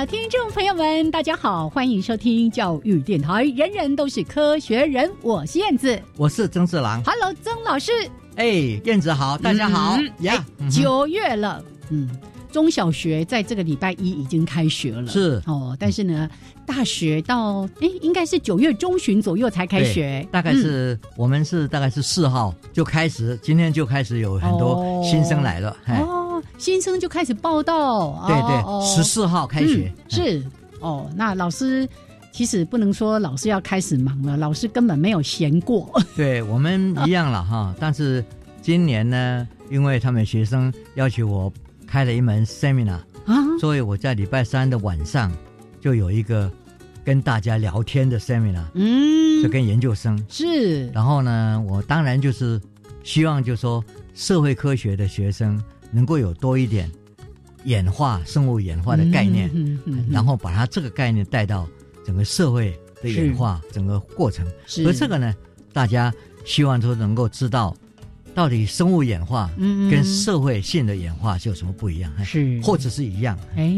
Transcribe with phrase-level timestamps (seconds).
[0.00, 5.08] 的听众朋友们，大家好，欢迎收听教育电台，人人都是科学人。
[5.22, 7.00] 我是燕子，我是曾志郎。
[7.04, 7.92] Hello，曾老师。
[8.34, 8.44] 哎，
[8.84, 9.96] 燕子好，大家好！
[10.26, 12.10] 哎九月了，嗯，
[12.50, 16.28] 中小学在这个礼拜一已经开学了，是哦，但是呢，
[16.66, 25.76] 大学到哎，应该是九月中旬左右才开学，大概是我们是大概是四号就开始，今天就开始有很多新生来了。
[26.58, 30.10] 新生就开始报到，对哦对，十四号开学嗯。
[30.10, 30.44] 是
[30.80, 31.88] 哦，那老师。
[32.36, 35.88] 其实不能说老师要开始忙了，老师根本没有闲过。
[36.16, 38.24] 对我们一样了哈， 但是
[38.60, 41.52] 今年呢，因为他们学生要求我
[41.86, 45.32] 开了一门 seminar，啊，所以我在礼拜三的晚上
[45.80, 46.50] 就有一个
[47.04, 50.20] 跟大家聊天的 seminar，嗯就，跟研究生。
[50.28, 52.60] 是，然后呢，我当然就是
[53.04, 53.80] 希望，就说
[54.12, 55.56] 社会科学的学生
[55.94, 56.90] 能够有多一点
[57.64, 61.68] 演化、生物演化的概念，嗯然后把它这个概念带到
[62.04, 64.44] 整个社会的演化整个过程。
[64.66, 65.32] 是而这个呢，
[65.72, 66.12] 大家
[66.44, 67.74] 希望都能够知道，
[68.34, 69.48] 到底生物演化
[69.90, 72.60] 跟社会性的演化是有什么不一样，哎是。
[72.62, 73.38] 或者是一样？
[73.56, 73.72] 哎，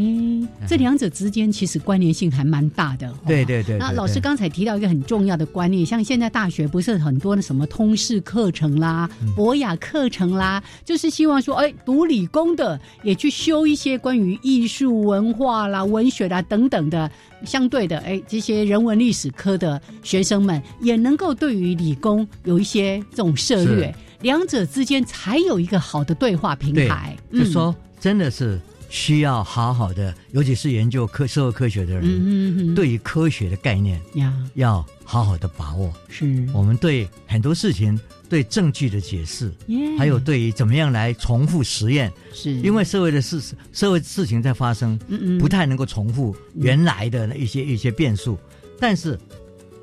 [0.67, 3.07] 这两者之间其实关联性还蛮大的。
[3.09, 3.13] 哦。
[3.27, 9.31] 对对对对那老师对刚才提到一个很重要的观念，像现在大学不是很多的什么通识课程啦、嗯。
[9.35, 17.09] 博雅课程啦，就是希望说，哎，读理工的也去修一些关于艺术、文化啦、文学啦等等的
[17.45, 23.87] 相对的，哎，这些人文历史科的学生们也能够对于理工有一些这种涉略。
[23.91, 35.93] 是，两者之间才有一个好的对话平对台。，就说真的是需要好好的，尤其是研究科社会科学的人，嗯嗯嗯，对于科学的概念呀，要好好的把握。
[36.07, 42.51] 是，我们对很多事情，对证据的解释，耶还有对于怎么样来重复实验，是。
[42.51, 43.41] 因为社会的事
[43.73, 45.37] 社会事情在发生，嗯嗯。
[45.37, 48.37] 不太能够重复原来的一些一些变数，
[48.79, 49.19] 但是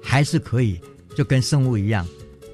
[0.03, 0.81] 还是可以，
[1.15, 2.07] 就跟生物一样，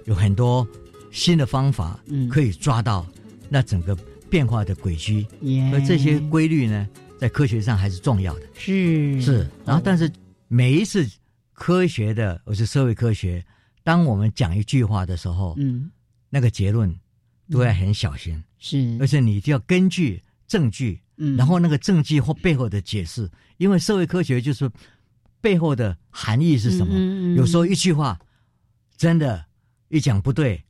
[0.04, 0.66] 有很多
[1.10, 2.28] 新的方法嗯。
[2.28, 3.06] 可以抓到
[3.48, 3.96] 那整个
[4.28, 6.88] 变化的轨迹，耶而这些规律呢，
[7.18, 8.46] 在科学上还是重要的。
[8.54, 9.20] 是。
[9.20, 10.12] 是，然后但是是
[10.48, 11.08] 每一次
[11.52, 13.44] 科学的，我是社会科学，
[13.82, 15.90] 当我们讲一句话的时候，嗯。
[16.32, 16.94] 那个结论
[17.50, 18.96] 都要很小心，是。
[19.00, 21.36] 而且你就要根据证据，嗯。
[21.36, 24.70] 然后那个证据或背后的解释，因为社会科学就是
[25.40, 26.94] 背后的含义是什么？
[27.34, 28.16] 有时候一句话
[28.96, 29.44] 真的，
[29.88, 30.62] 一讲不对，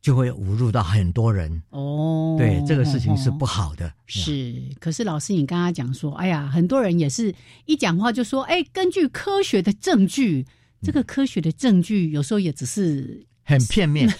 [0.00, 1.62] 就会侮辱到很多人。
[1.70, 3.92] 哦，对，这个事情是哦不好的。
[4.06, 7.34] 是，可是老师，你刚刚讲说，哎呀，很多人也是
[7.66, 10.46] 一讲话就说，哎，根据科学的证据，
[10.82, 14.12] 这个科学的证据有时候也只是很片面，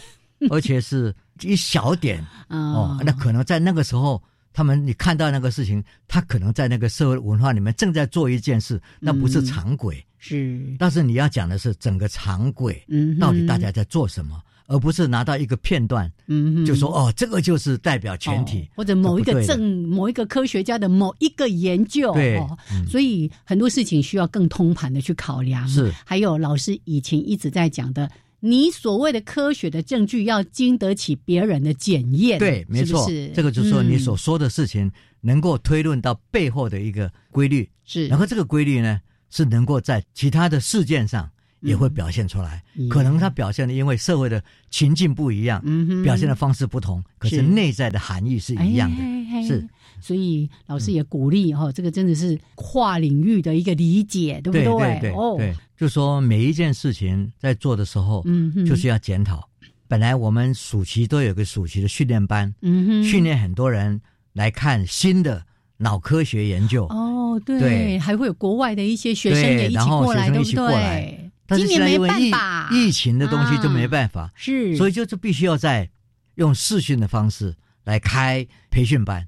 [0.50, 3.00] 而且是一小点啊，哦。
[3.04, 4.22] 那可能在那个时候，
[4.52, 10.04] 他们你看到那个事情，他可能在那个社会文化里面正在做一件事，那不是嗯常轨。
[10.20, 16.64] 是，但是你要讲的是整个常轨，嗯到底大家在做什么，而不是拿到一个片段嗯哼。
[16.64, 22.86] 就说哦，这个就是代表全体哦，或者某一个证，某一个科学家的某一个研究，对哦嗯。
[22.86, 25.66] 所以很多事情需要更通盘的去考量。
[25.66, 25.92] 是。
[26.06, 28.08] 还有老师以前一直在讲的，
[28.40, 33.26] 你所谓的科学的证据要经得起别人的检验，对，没错，是？
[33.26, 34.90] 是这个就是说你所嗯说的事情
[35.22, 39.00] 能够推论到背后的一个规律，是，然后这个规律呢
[39.30, 41.28] 是能够在其他的事件上
[41.60, 42.62] 也会表现出来。
[42.88, 45.62] 可能他表现的因为社会的情境不一样，
[46.02, 49.02] 表现的方式不同，可是是内在的含义是一样的。
[49.02, 49.68] 哎嘿嘿是，
[50.00, 55.00] 所以老师也鼓励哈、哦，这个真的是跨领域的一个理解，对不对对？
[55.00, 59.46] 对对哦，对，就说每一件事情在做的时候，嗯哼，就是要检讨。
[59.86, 64.00] 本来我们暑期都有个暑期的训练班，嗯哼，训练很多人
[64.32, 65.44] 来看新的
[65.76, 66.84] 脑科学研究。
[66.86, 71.27] 哦，哦，对，对还会有国外的一些学生也一起过来，对不对？
[71.48, 75.90] 但是今年没现在因为疫办法，疫情的东西就没啊办法，是，所以就是必须要在
[76.34, 79.26] 用视讯的方式来开培训班。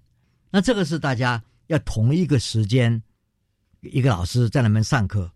[0.50, 3.02] 那这个是大家要同一个时间，
[3.81, 5.32] 一个老师在那边上课，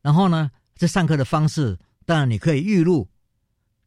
[0.00, 1.76] 然后呢，这上课的方式
[2.06, 3.08] 当然你可以预录，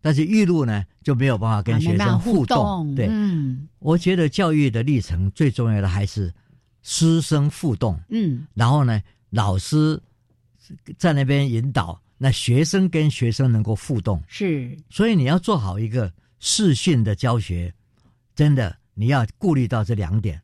[0.02, 3.68] 但是预录呢就没有办法跟学生互动，对，嗯。
[3.80, 6.34] 我觉得教育的历程最重要的还是
[6.82, 10.02] 师生互动，嗯，然后呢，老师
[10.98, 14.22] 在那边引导，那学生跟学生能够互动。
[14.28, 17.74] 是，所以你要做好一个视讯的教学，
[18.36, 20.42] 真的你要顾虑到这两点。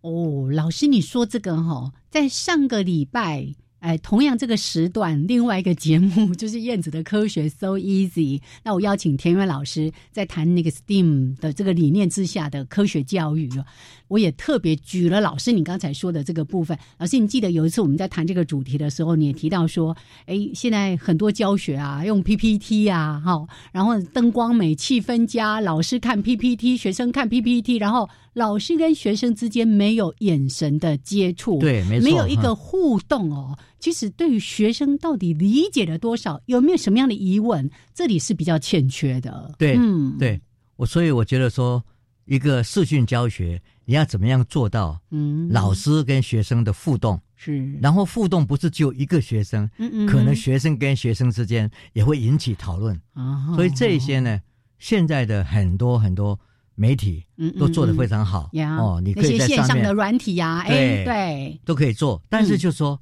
[0.00, 8.40] 哦，老师，你说这个哈、在上个礼拜，哎，同样这个时段，另外一个节目就是燕子的科学 So Easy。
[8.64, 13.64] 那我邀请田园老师在谈那个 STEAM 的这个理念之下的科学教育哦。
[14.12, 16.78] 我也特别举了老师你刚才说的这个部分。
[16.98, 33.58] 老师，你记得有一次我们在谈这个主题的时候，你也提到说，哎，现在很多教学啊，用 PPT 啊，哈，然后灯光美、气氛佳，老师看 PPT，学生看 PPT，然后老师跟学生之间没有眼神的接触，对，没错，没有一个互动哦。
[33.78, 39.54] 其实对于学生到底理解了多少，有没有什么样的疑问，这里是比较欠缺的。
[39.58, 40.38] 对嗯，，对
[40.76, 41.82] 我，所以我觉得说，
[42.24, 47.20] 一个视讯教学，你要怎么样做到嗯，老师跟学生的互动？
[47.36, 53.00] 是，然后互动不是只有一个学生，嗯嗯，可能学生跟学生之间也会引起讨论。
[53.14, 54.40] 啊，所以这一些呢，
[54.78, 56.38] 现在的很多很多
[56.76, 58.76] 媒体嗯都做得非常常好呀。
[58.76, 62.58] 哦，你那可以在些线上的面软体呀，哎，对对，都可以做，但是嗯。
[62.58, 63.00] 就说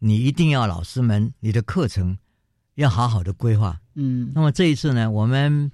[0.00, 2.16] 你一定要老师们你的课程
[2.74, 3.80] 要好好的规划。
[3.94, 4.30] 嗯。
[4.34, 5.72] 那么这一次呢，我们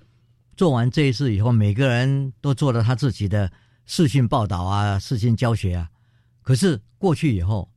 [0.56, 3.50] 做完这一次以后，每个人都做了他自己的
[3.86, 5.90] 视讯报道啊、视讯教学啊。
[6.42, 7.68] 可是过去以后，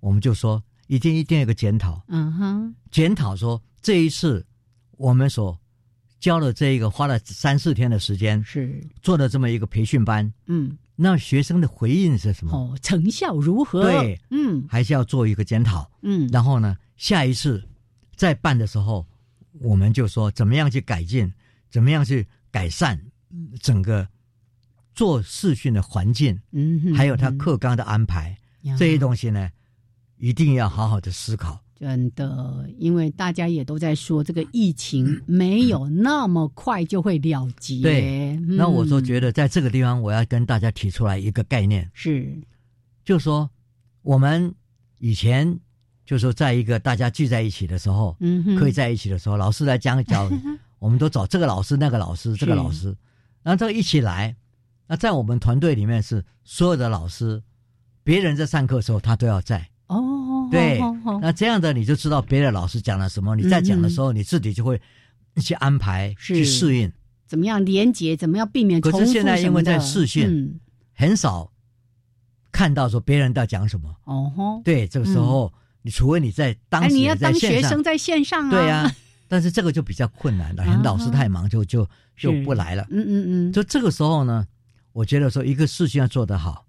[0.00, 4.44] 我们就说一定一定有个检讨，嗯哼，检讨说这一次
[4.96, 5.58] 我们所
[6.20, 12.52] 教的这一个花了三四天的时间是，做的这么一个培训班，嗯，那学生的回应是什么？
[12.56, 13.82] 哦，成效如何？
[13.82, 15.90] 对，嗯还是要做一个检讨。
[16.02, 17.62] 嗯，然后呢，下一次
[18.16, 19.06] 再办的时候，
[19.60, 21.30] 我们就说怎么样去改进，
[21.74, 23.00] 怎么样去改善
[23.60, 24.06] 整个
[24.94, 28.76] 做视讯的环境，嗯哼，还有他课纲的安排，呀。
[28.78, 29.50] 这些东西呢，
[30.16, 31.60] 一定要好好的思考。
[31.74, 37.82] 真的，因为大家也都在说，这个疫情没有那么快就会了结。
[37.82, 38.54] 对嗯。
[38.56, 42.32] 那我说觉得在这个地方，我要跟大家提出来一个概念，是，
[43.04, 43.50] 就是说
[44.02, 44.54] 我们
[45.00, 45.58] 以前
[46.06, 50.30] 就说在一个大家聚在一起的时候，嗯哼，可以在一起的时候，老师来讲讲，
[50.84, 52.94] 我们都找这个老师、那个老师、这个老师，
[53.42, 54.36] 然后这个一起来。
[54.86, 57.42] 那在我们团队里面是所有的老师，
[58.02, 59.66] 别人在上课的时候他都要在。
[59.86, 60.78] 哦，对
[61.22, 64.78] 那这样的你就知道别的老师讲了什么，你在讲的时候你自己就会
[65.36, 66.92] 去安排、去适应。
[67.26, 70.60] 怎么样连接，怎么样避免可是现在因为在什么的视讯嗯，
[70.92, 71.50] 很少
[72.52, 73.88] 看到说别人在讲什么。
[74.04, 75.50] 哦，对，这个时候、
[75.80, 78.94] 你除非你在当哎，你要当学生在线上啊，对呀、
[79.34, 81.84] 但是这个就比较困难了，老师太忙就就
[82.16, 82.86] 就不来了。
[82.88, 84.46] 嗯嗯嗯，就这个时候呢，
[84.92, 86.64] 我觉得说一个事情要做得好，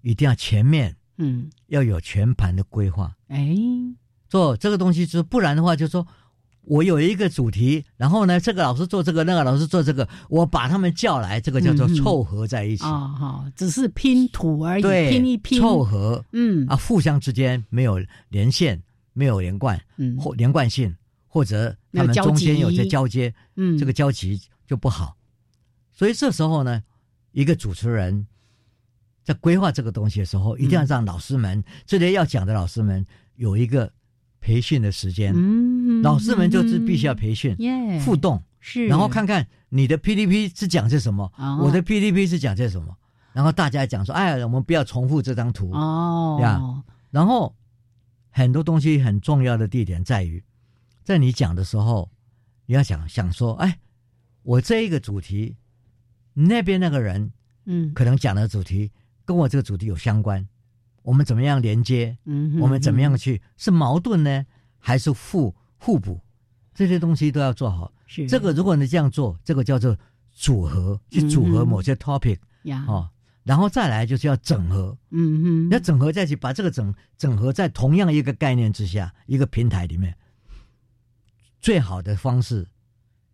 [0.00, 3.14] 一定要全面嗯，要有全盘的规划。
[3.28, 3.54] 哎，
[4.30, 6.06] 做这个东西，就是不然的话，就说
[6.62, 12.84] 我有一个主题，然后呢，这个老师做这个，那个老师做这个，我把他们叫来，这个叫做凑合在一起。
[12.84, 16.24] 啊好，只是拼图而已，对，拼一拼，凑合。
[16.32, 16.66] 嗯。
[16.66, 18.82] 啊，互相之间没有连线，
[19.12, 20.16] 没有连贯嗯。
[20.16, 20.96] 或连贯性，
[21.36, 25.14] 或者他们中间有集些交接，嗯，这个交集就不好。
[25.92, 26.82] 所以这时候呢，
[27.32, 28.26] 一个主持人
[29.22, 33.92] 在规划这个东西的时候，一定要让老师们、这些要讲的老师们有一个
[34.40, 35.34] 培训的时间。
[35.36, 41.60] 嗯，老师们就是必须要培训、耶，互动，是，然后看看你的 PPT 是讲些什么，哦。
[41.64, 42.96] 我的 PPT 是讲些什么，
[43.34, 45.70] 然后大家讲说，哎，我们不要重复这张图。
[45.72, 46.38] 哦。
[46.40, 46.82] 呀。
[47.10, 47.54] 然后
[48.30, 50.42] 很多东西很重要的地点在于，
[51.06, 52.10] 在你讲的时候，
[52.66, 53.78] 你要想想说，哎，
[54.42, 55.54] 我这一个主题，
[56.34, 57.30] 那边那个人
[57.64, 58.90] 嗯可能讲的主题
[59.24, 60.44] 跟我这个主题有相关，
[61.02, 62.18] 我们怎么样连接？
[62.24, 64.44] 嗯哼，我们怎么样嗯去是矛盾呢，
[64.78, 66.20] 还是互互补？
[66.74, 67.92] 这些东西都要做好。
[68.08, 69.96] 是这个如果你这样做，这个叫做
[70.32, 73.08] 组合，去组合某些 topic 呀，哦，
[73.44, 80.12] 然后再来就是要整合，嗯嗯，要整合在一起，把这个整整合在同样一个概念之下，一个平台里面。
[81.66, 82.64] 最好的方式，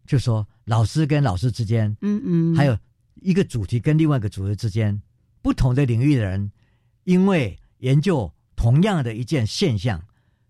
[0.07, 2.79] 就说老师跟老师之间，嗯嗯，还有
[3.17, 5.03] 一个主题跟另外一个主题之间，
[5.43, 6.51] 不同的领域的人，
[7.05, 10.03] 因为研究同样的一件现象，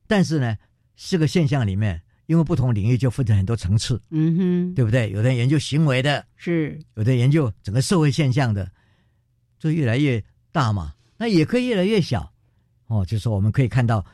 [0.07, 0.57] 但是呢，
[0.95, 5.11] 这个现象里面，因为不同领域就分成很多层次，嗯哼，对不对？
[5.11, 8.71] 有的人研究行为的，是，有的研究整个社会现象的，
[9.59, 10.23] 就越来越
[10.53, 10.95] 大嘛。
[11.17, 12.33] 那也可以越来越小，
[12.87, 14.07] 哦，就是我们可以看到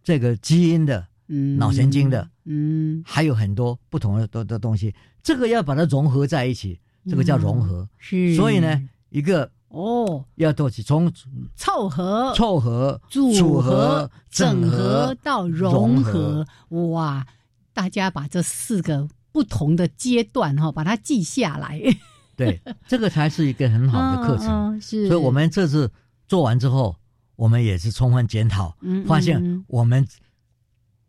[0.00, 7.88] 这个基因的、嗯，脑神经的，嗯，还有很多不同的的的东西，这个要把它融合在一起，这个叫融合。
[7.98, 11.10] 是，所以呢，一个哦，要都是从
[11.54, 16.44] 凑合、凑合、组合、整合到融合，
[16.92, 17.24] 哇！
[17.72, 21.80] 大家把这四个不同的阶段哈，把它记下来。
[22.36, 24.74] 对，这个才是一个很好的课程。
[24.74, 25.88] 嗯是，所以我们这次
[26.26, 26.96] 做完之后，
[27.36, 30.04] 我们也是充分检讨，嗯发现我们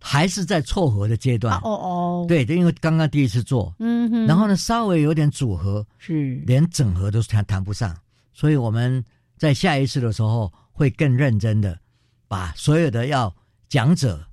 [0.01, 1.55] 还是在凑合的阶段。
[1.60, 6.36] 哦哦，对，因为刚刚第一次做，嗯哼，然后呢，稍微有点组合，是。
[6.48, 7.96] 连整合都谈谈不上，
[8.34, 9.03] 所以我们
[9.38, 11.79] 在下一次的时候会更认真的
[12.27, 13.34] 把所有的要
[13.70, 14.25] 讲者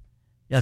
[0.49, 0.61] 要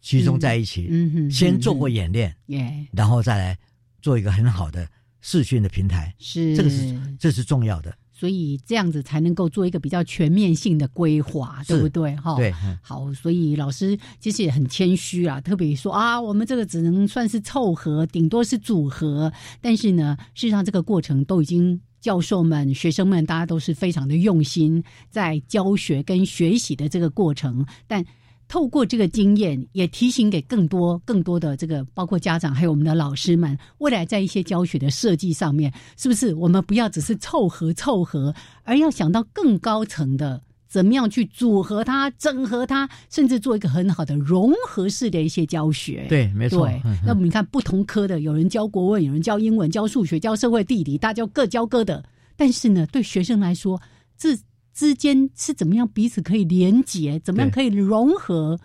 [0.00, 3.58] 集中在一起，嗯哼，先做过演练，耶，然后再来
[4.00, 4.88] 做一个很好的
[5.20, 6.56] 视讯的平台，是。
[6.56, 7.94] 这个是这是重要的。
[8.22, 12.14] 所以这样子才能够做一个比较全面性的规划，对不对？
[12.14, 21.80] 哈，对，嗯好，所以老师其实也很谦虚啊，特别说啊，我们这个只能算是凑合，顶多是组合，但是呢，事实上这个过程都已经。
[22.02, 28.04] 教授们、学生们，大家都是非常的用心在教学跟学习的这个过程，但
[28.52, 40.38] 透过这个经验，也提醒给更多、更多的这个，包括家长还有我们的老师们，未来在一些教学的设计上面，是不是我们不要只是凑合凑合，而要想到更高层的。
[40.68, 46.04] 怎么样去组合它、整合它，甚至做一个很好的融合式的一些教学？
[46.10, 46.66] 对，没错。
[46.66, 52.04] 对，那么你看，不同科的有人教国文，有人教英文，教数学，教社会地理，大家各教各的。
[52.36, 53.80] 但是呢，对学生来说，
[54.18, 54.36] 这
[54.72, 58.58] 之间是怎么样彼此可以连结，怎么样可以融合？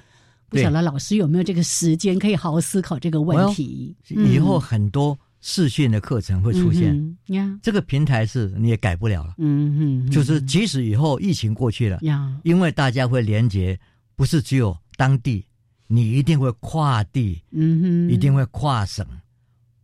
[0.49, 3.95] 不晓得老师有没有这个时间可以好好思考这个问题？
[4.09, 5.17] 以后很多。
[5.39, 9.35] 视讯的课程会出现呀，这个平台是你也改不了了。
[9.37, 13.79] 嗯嗯，就是即使以后疫情过去了呀，因为大家会连接，
[14.15, 15.45] 不是只有当地，
[15.85, 19.05] 你一定会跨地，嗯哼，一定会跨省，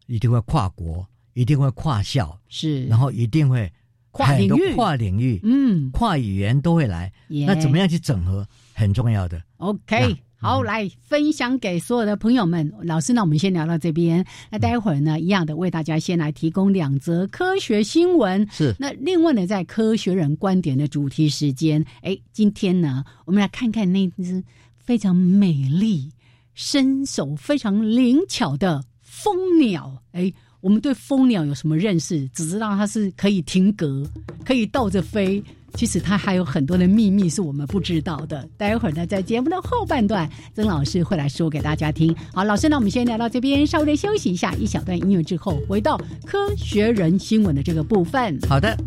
[0.08, 3.72] 一定会跨国，一定会跨校，是，然后一定会
[4.13, 7.12] 跨领域，跨领域，嗯，跨语言都会来。
[7.27, 9.41] 那怎么样去整合，很重要的。
[9.58, 10.15] OK。
[10.38, 12.70] 好，来分享给所有的朋友们。
[12.82, 14.25] 老师，那我们先聊到这边。
[14.51, 18.46] 那待会儿呢，一样的为大家先来提供两则科学新闻。
[18.51, 18.75] 是。
[18.77, 24.43] 那另外呢，在科学人观点的主题时间，哎，今天呢，我们来看看那只
[24.75, 26.12] 非常美丽、
[26.53, 30.03] 身手非常灵巧的蜂鸟。
[30.12, 30.29] 哎，
[30.63, 32.25] 我们对蜂鸟有什么认识？
[32.29, 34.01] 只知道它是可以停格，
[34.46, 35.43] 可以倒着飞。
[35.74, 38.48] 其实它还有很多的秘密是我们不知道的。
[38.55, 42.15] 待会儿呢，在节目的后半段，曾老师会来说给大家听。
[42.34, 48.39] 好，老师，呢我们先聊到这边，稍微休息一下，一小段音乐之后，回到科学人新闻的这个部分。
[48.48, 48.77] 好的。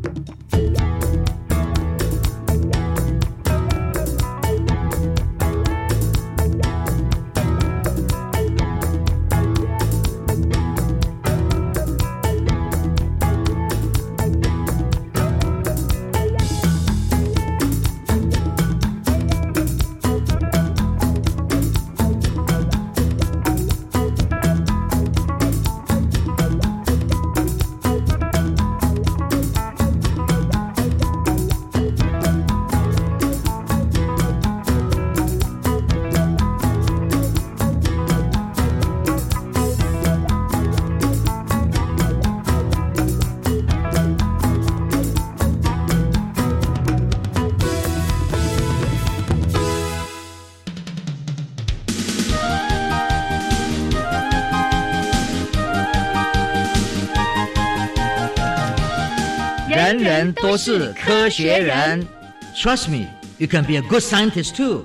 [60.34, 62.06] 都是科学人
[62.54, 63.06] ，Trust me,
[63.38, 64.82] you can be a good scientist too.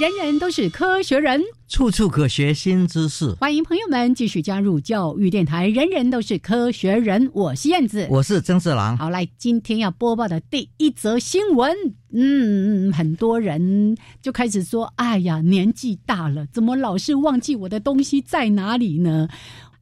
[0.00, 3.32] 人人都是科学人，处处可学新知识。
[3.40, 5.66] 欢迎朋友们继续加入教育电台。
[5.68, 8.98] 人人都是科学人，我是燕子，我是曾志郎。
[8.98, 11.74] 好，来，今天要播报的第一则新闻，
[12.12, 19.28] 嗯，很多人就开始说：“哎呀，年纪大了，怎么老是忘记我的东西在哪里呢？”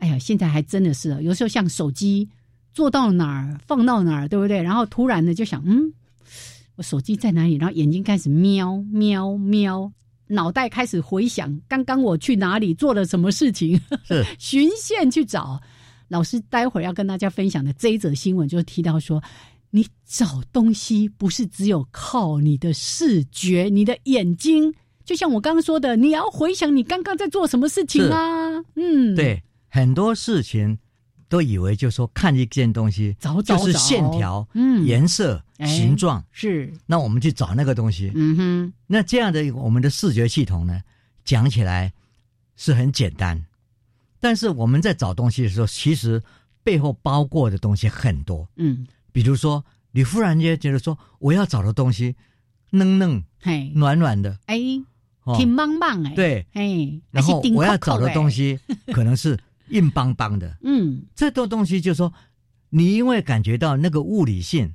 [0.03, 2.29] 哎呀，现在还真的是，有时候像手机
[2.75, 4.61] 做到哪儿放到哪儿，对不对？
[4.61, 5.93] 然后突然的就想，嗯，
[6.75, 7.55] 我手机在哪里？
[7.55, 9.93] 然后眼睛开始瞄瞄瞄，
[10.27, 15.63] 脑袋开始回想刚刚我去哪里做了什么事情，是 循线去找。
[16.09, 19.23] 老师待会儿要跟大家分享的这一则新闻，就是提到说，
[19.71, 28.63] 你找东西不是只有靠你的视觉、你的眼睛，就像我刚刚说的，你要回想你刚刚在做什么事情啊。
[28.75, 29.43] 嗯，，对，
[29.75, 30.79] 很多事情
[31.31, 38.13] 都以为就说看一件东西就是线条、嗯，颜色、哎形状，是，那我们去找那个东西。
[38.15, 40.83] 嗯哼，那这样的我们的视觉系统呢，
[41.25, 41.91] 讲起来
[42.55, 43.43] 是很简单，
[44.21, 46.23] 但是我们在找东西的时候，其实
[46.63, 48.47] 背后包括的东西很多。
[48.57, 52.15] 嗯，比如说，你忽然间觉得说，我要找的东西
[52.73, 54.59] 嫩嫩嘿，暖暖的，哎，
[55.25, 58.61] 哦，挺棒棒哎，，对，哎，然后我要找的东，西
[58.93, 59.39] 可能是
[59.69, 62.13] 硬邦邦的，嗯，这种东西就是说，
[62.71, 64.75] 你因为感觉到那个物理性，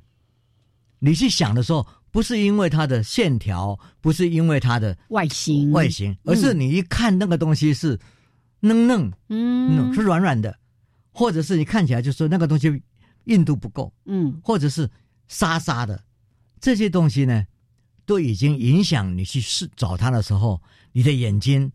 [0.98, 7.98] 你去想的时候，不是因为它的线条，不是因为它的外形，外形，而是你一看那个东西是
[8.60, 10.58] 嫩嫩，嗯，是软软的，
[11.12, 12.82] 或者是你看起来就说那个东西
[13.24, 14.88] 硬度不够，嗯，或者是
[15.28, 16.02] 沙沙的，
[16.60, 17.46] 这些东西呢，
[18.06, 20.60] 都已经影响你去试找它的时候，
[20.92, 21.70] 你的眼睛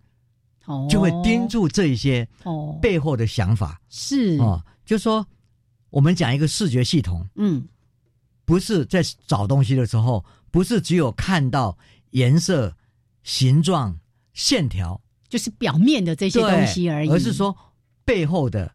[0.65, 3.79] 哦，就会盯住这一些哦，背后的想法。
[3.89, 4.63] 是，哦。
[4.85, 5.25] 就说
[5.89, 7.65] 我们讲一个视觉系统，嗯，
[8.45, 11.77] 不是在找东西的时候，不是只有看到
[12.11, 12.75] 颜色、
[13.23, 13.97] 形状、
[14.33, 17.55] 线条就是表面的这些东西而已，而是，说
[18.03, 18.71] 背后的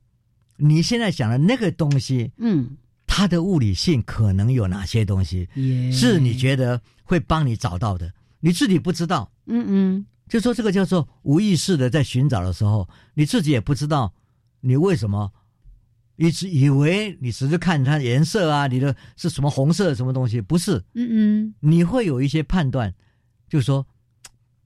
[0.56, 2.76] 你现在想的那个东西，嗯，
[3.06, 5.46] 它的物理性可能有哪些东西，
[5.92, 9.30] 是你觉得会帮你找到的，你自己不知道。
[9.46, 14.12] 嗯嗯，就说这个叫做无意识的在寻找的时候，你自己也不知道
[14.60, 15.32] 你为什么。
[16.20, 20.82] 一直以为你只是看它颜色啊，你的是什么红色什么东西，不是？
[20.94, 22.92] 嗯嗯，你会有一些判断，
[23.48, 23.86] 就是说，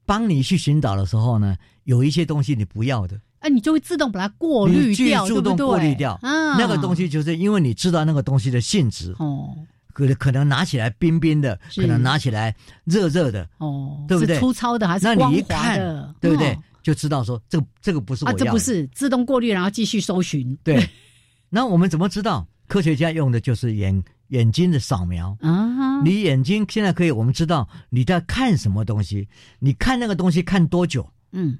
[0.03, 9.55] 帮你去寻找的时候呢，有一些东西你不要的，啊，你就会自动把它过滤掉，自动过滤掉啊，那个东西，就是因为你知道那个东西的性质，哦
[9.93, 16.57] 可可能拿起来冰冰的，可能拿起来热热的，哦，对不对粗糙的还是那光滑你一看的，，对不对哦？
[16.81, 20.89] 就知道说这个这个不是我啊，要的，这不是自动过滤，然后继续搜寻对。
[21.49, 22.45] 那我们怎么知道？
[22.67, 25.37] 科学家用的就是眼眼睛的扫描。
[25.41, 29.27] 啊，你眼睛现在可以，我们知道你在看什么东西，
[29.59, 31.07] 你看那个东西看多久。
[31.31, 31.59] 嗯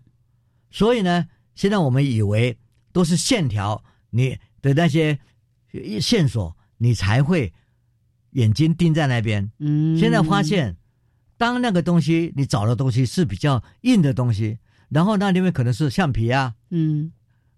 [0.71, 2.58] 所以呢，现在我们以为
[2.91, 5.19] 都是线条，你的那些
[6.01, 7.53] 线索，你才会
[8.34, 9.52] 眼睛盯在那边。
[9.60, 10.78] 嗯，现在发现，
[11.38, 17.12] 当那个东西你找的东西是比较硬的东西，然后那里面可能是橡皮啊，嗯，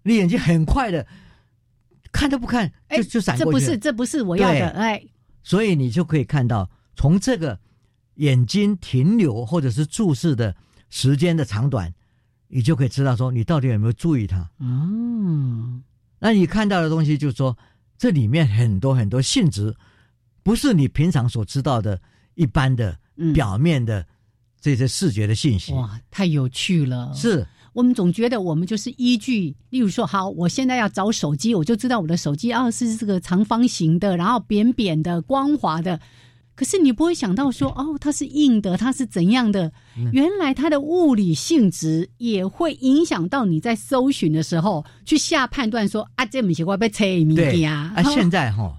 [0.04, 1.06] 你眼睛很快的
[2.12, 5.04] 看都不看哎就就闪过去这不，是这不是我要的，哎，
[5.42, 7.60] 所以你就可以看到从这个
[8.14, 10.56] 眼睛停留或者是注视的
[10.88, 11.92] 时间的长短，
[12.48, 14.50] 你就可以知道说你到底有没有注意它。
[14.58, 15.82] 嗯，
[16.18, 17.58] 那你看到的东西，就是说
[17.98, 19.76] 这里面很多很多性质，
[20.46, 22.00] 不是你平常所知道的
[22.36, 24.06] 一般的嗯表面的
[24.60, 25.72] 这些视觉的信息。
[25.72, 35.98] 哇，太有趣了，是我们总觉得我们就是依据，例如说，好，我现在要找手机，我就知道我的手机啊是这个长方形的，然后扁扁的、光滑的。
[36.54, 39.72] 可是你不会想到说，哦，它是硬的，它是怎样的？
[39.98, 48.74] 嗯原来它的物理性质也会影响到你在搜寻的时候去下判断说，啊，这不是我被猜物对件啊，现在哈、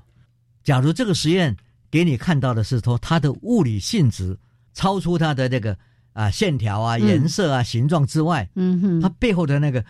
[0.67, 1.55] 假如这个实验
[1.89, 4.37] 给你看到的是说它的物理性质
[4.73, 5.77] 超出它的那个
[6.11, 9.81] 啊线条啊、嗯颜色啊、形状之外，嗯哼，它背后的那个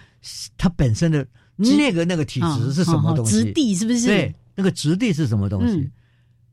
[0.55, 3.39] 它本身的那个那个体质是什么东西？
[3.39, 4.05] 哦质地是不是？
[4.05, 5.77] 对，那个质地是什么东西？
[5.77, 5.91] 嗯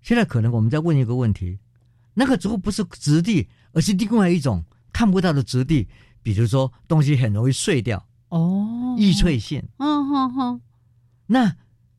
[0.00, 1.58] 现在可能我们再问一个问题，
[2.14, 5.86] 那个如果不是质地，而是另外一种看不到的质地，
[6.22, 9.62] 比如说东西很容易碎掉，哦，易脆性。
[9.76, 10.60] 嗯哼哼，
[11.26, 11.54] 那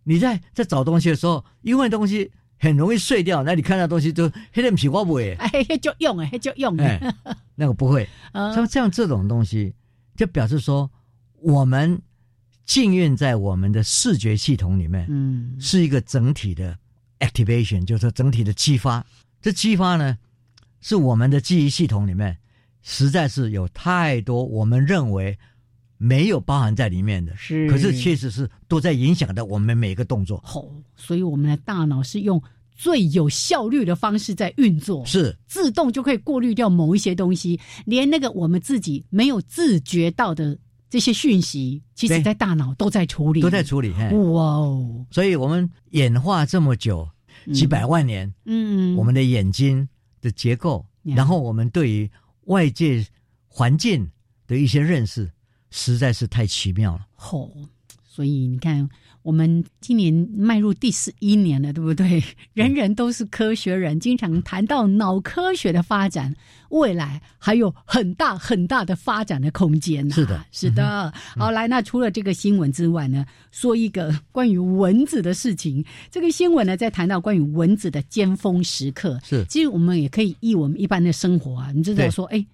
[0.06, 5.20] 你在在找东西的时候，因为东西很容易碎掉，那你看到东西就黑点皮瓜不
[5.82, 7.14] 就用哎，就用哎，
[7.56, 8.08] 那个不会。
[8.32, 9.74] 啊 像这样这种东西，
[10.16, 10.90] 就表示说
[11.42, 12.02] 我们
[12.66, 16.78] 浸润在我们的视觉系统里面，嗯是一个整体的
[17.20, 19.06] activation，就是说整体的激发。
[19.42, 20.18] 这激发呢，
[20.82, 22.38] 是我们的记忆系统里面
[22.82, 25.38] 实在是有太多我们认为
[25.98, 30.42] 没有包含在里面的，是，可是确实是都在影响着我们每个动作。
[30.44, 32.42] 吼，所以我们的大脑是用
[32.76, 35.38] 最有效率的方式在运作，是。
[35.48, 40.58] 自动就可以过滤掉某一些东西，连那个我们自己没有自觉到的
[40.90, 43.94] 这些讯息，其实在大脑都在处理，都在处理。
[43.94, 44.10] 嘿。
[44.14, 47.08] 哇哦，所以我们演化这么久，
[47.54, 49.88] 几百万年，嗯，我们的眼睛
[50.22, 51.16] 的结构，呀。
[51.16, 52.12] 然后我们对于
[52.46, 53.06] 外界
[53.48, 54.06] 环境
[54.46, 55.32] 的一些认识，
[55.78, 57.06] 实在是太奇妙了。
[57.16, 57.52] 吼，
[58.08, 58.90] 所以你看，
[59.24, 62.24] 我们今年迈入第十一年了，对不对？
[62.54, 66.34] 人人都是科学人，经常谈到脑科学的发展，
[66.70, 71.12] 未来还有很大很大的发展的空间呢、是的是的。
[71.36, 75.84] 好，来，那除了这个新闻之外呢，说一个关于蚊子的事情。
[76.10, 82.46] 这个新闻呢，在谈到关于蚊子的尖峰时刻，是其实我们也可以以我们一般的生活啊，你知道说，哎，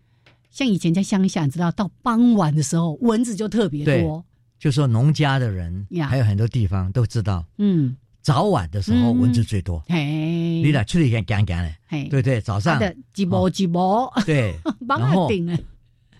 [0.51, 4.23] 像以前在乡下，你知道到傍晚的时候，蚊子就特别多，
[4.59, 9.81] 就说农家的人呀还有很多地方都知道，嗯，早晚的时候嗯蚊子最多。
[9.87, 12.41] 嘿，你俩出去看干干嘞，嘿，对对？
[12.41, 14.53] 早上的几毛几毛，对，
[14.85, 15.29] 帮然后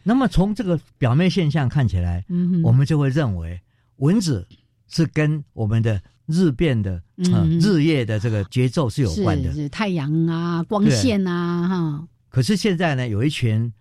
[0.03, 3.59] 那么从这个表面现象看起来，嗯哼，我们就会认为
[3.97, 4.47] 蚊子
[4.87, 6.99] 是跟我们的日变的、
[7.61, 13.71] 日夜的这个节奏是有关的太阳啊，光线啊，哈，可是现在呢，有一群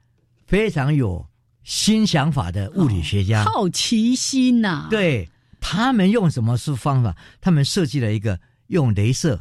[0.51, 1.25] 非常有
[1.63, 7.17] 新想法的物理学家，好奇心呐，，对他们用什么是方法？
[7.41, 8.37] 他们设计了一个
[8.67, 9.41] 用镭射，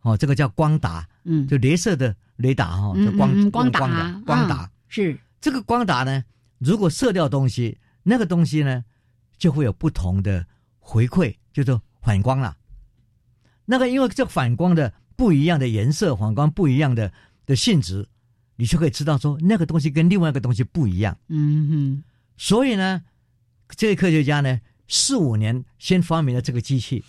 [0.00, 4.56] 哦，这个叫光达，嗯，就镭射的雷达哈，嗯就光、嗯嗯光达光达。
[4.56, 6.24] 啊是，这个光达呢，
[6.56, 8.82] 如果射掉东西，那个东西呢
[9.36, 10.46] 就会有不同的
[10.78, 12.56] 回馈，就做反光了。
[13.66, 17.12] 那个因为这反光的不一样的颜色，反光不一样的
[17.44, 18.08] 的性质，
[18.56, 21.16] 你就可以知道说那个东西跟另外一个东西不一样。
[21.28, 22.02] 嗯哼，
[22.36, 23.02] 所以呢，
[23.76, 27.04] 这个科学家呢，四五年先发明了这个机器，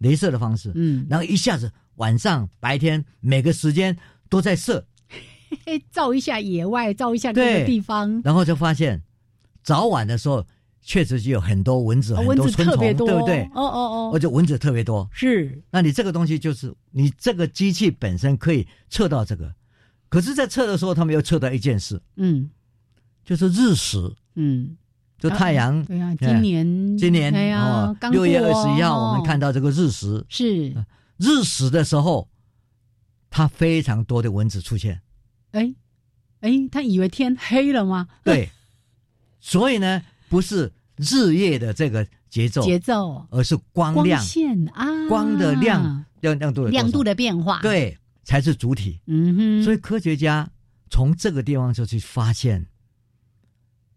[0.00, 3.96] 镭射的方式，嗯，然后一下子晚上、白天每个时间
[4.28, 4.86] 都在射，
[5.64, 9.02] 嘿 照一下野外，照一下各个地方，然后就发现
[9.62, 10.44] 早晚的时候
[10.82, 13.42] 确实是有很多蚊子、蚊子多昆虫，特别多，对不对？
[13.54, 15.08] 哦哦哦，而且蚊子特别多。
[15.12, 19.52] 是，那你这个东西就是你这个机器本身可以测到这个，
[20.08, 22.50] 可是，在测的时候，他们又测到一件事，嗯。
[23.24, 24.76] 就是日食，嗯，
[25.18, 25.84] 就太阳。
[25.84, 29.10] 对啊，哎今年今年对呀哦，，刚六月二过十一号，哦。
[29.10, 30.72] 我们看到这个日食，是，
[31.16, 32.28] 日食的时候，
[33.28, 35.00] 它非常多的蚊子出现。
[35.50, 35.74] 哎
[36.38, 38.06] 哎，他以为天黑了吗？
[38.22, 38.48] 对，
[39.40, 49.00] 所以呢，不是日夜的这个节奏，节奏、而是光光亮、线啊，光的亮亮亮度的亮度的变化，，对才是主体。
[49.06, 50.50] 嗯哼，所以科学家
[50.90, 52.66] 从这个地方就去发现，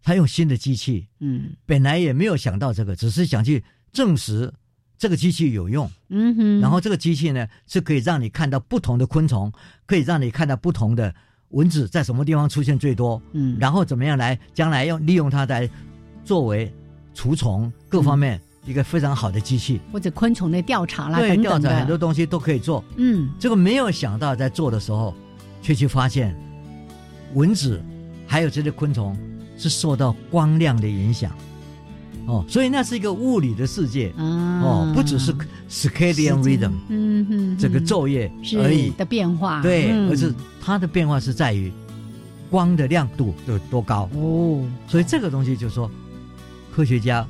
[0.02, 3.62] 他用新的机器，嗯本来也没有想到这个，只是想去
[3.92, 4.50] 证实
[4.96, 5.90] 这个机器有用。
[6.08, 9.52] 嗯哼，然后这个机器呢，是可以让你看到不同的昆虫，
[9.84, 11.12] 可以让你看到不同的
[11.48, 15.68] 蚊子在什么地方出现最多，嗯，然后怎么样来将来用利用它来
[16.24, 16.72] 作为
[17.12, 19.80] 除虫各方面一个非常好的机器。
[19.92, 21.70] 或者昆虫的调查啦，对，调等等的。
[21.70, 22.84] 查很多东西都可以做。
[22.96, 23.30] 嗯。
[23.38, 25.14] 这个没有想到在做的时候，
[25.62, 26.36] 却去发现
[27.34, 27.82] 蚊子
[28.26, 29.16] 还有这些昆虫
[29.56, 31.32] 是受到光亮的影响。
[32.26, 34.12] 哦，所以那是一个物理的世界。
[34.16, 35.34] 啊，哦，不只是
[35.68, 40.10] circadian rhythm 嗯哼，这个嗯昼夜是而已，的变化，对，嗯。
[40.10, 41.72] 而是它的变化是在于
[42.50, 44.08] 光的亮度有多高。
[44.14, 45.90] 哦，所以这个东西就是说，
[46.70, 47.26] 科学家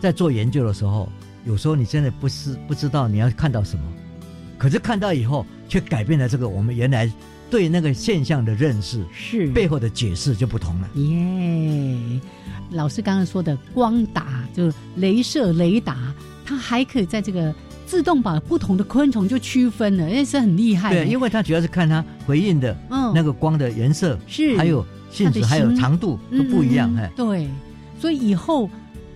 [0.00, 1.08] 在做研究的时候，
[1.44, 3.84] 有时候你真的不是不知道你要看到什么，
[4.58, 7.10] 可是看到以后却改变了这个我们原来
[7.50, 10.88] 对那个现象的认识，是背后的解释就不同了。
[10.94, 12.20] 耶。
[12.70, 16.12] 老师刚刚说的光打，就是镭射雷达，
[16.44, 17.54] 它还可以在这个
[17.86, 21.04] 自动把不同的昆虫就区分了，那是很厉害的。
[21.04, 26.92] 对，因为它主要是看它回应的嗯那个光的颜色，是还有性质，还有形长度都不一样。
[26.96, 27.48] 嗯哎，对，
[28.00, 28.68] 所以以后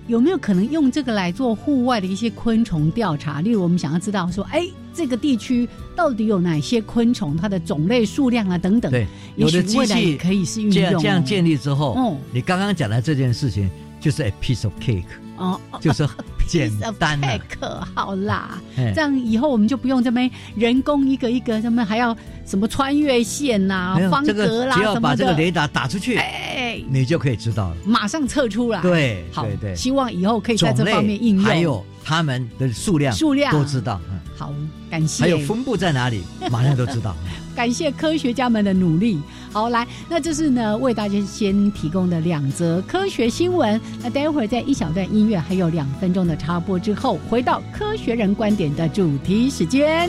[0.09, 3.41] 有没有可能用这个来做户外的一些昆虫调查？
[3.41, 8.91] 例如，我们想要知道说，哎，这个地区到底有哪些昆虫，它的种类数量啊等等。
[8.91, 15.05] 对，有的机器可以是运这用、样这样建立立之后，哦你刚刚讲的这件事情就是 a piece of cake，
[15.37, 16.09] 哦，就是
[16.49, 17.27] 简单了。
[17.27, 18.59] cake，好啦。
[18.79, 20.21] 哎这样以后我们就不用这么
[20.57, 22.17] 人工一个一个，他们还要
[22.47, 26.48] 什么穿越线呐、方这个格啦只要把这个雷达打出去，哎，
[26.91, 27.77] 你就可以知道了。
[27.85, 31.45] 马上测出来。，对好，对对，希望以后可以在这方面应用。
[31.45, 34.53] 还有它们的数量数量都知道，嗯好，
[34.91, 37.15] 感谢，还有分布在哪里， 马上都知道。
[37.57, 39.19] 感谢科学家们的努力。
[39.53, 43.81] 好，来，那这是呢为大家先提供的两则科学新闻。
[44.01, 50.09] 那待会儿在一小段音乐还有两分钟的插播之后，回到科学人观点的主题时间。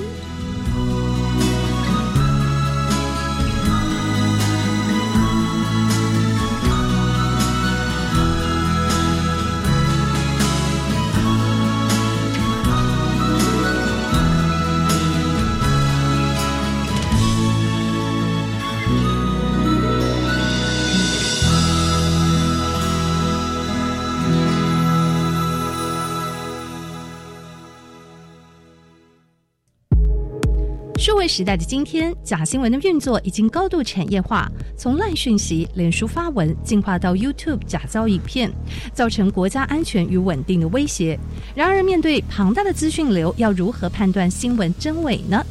[31.29, 38.51] 时代的今天，假新闻的运作已经高度产业化，从烂讯息、脸书发文，进化到 YouTube 假造影片，
[38.93, 41.17] 造成国家安全与稳定的威胁。
[41.53, 45.45] 然而，面对庞大的资讯流，要如何判断新闻真伪呢？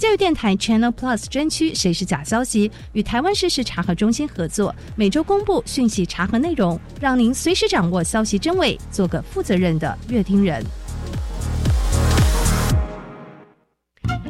[0.00, 10.64] 教育电台 Channel Plus 专区“谁是假消息”与台湾事实查核中心合作，每周公布讯息查核内容，让您随时掌握消息真伪，做个负责任的阅听人。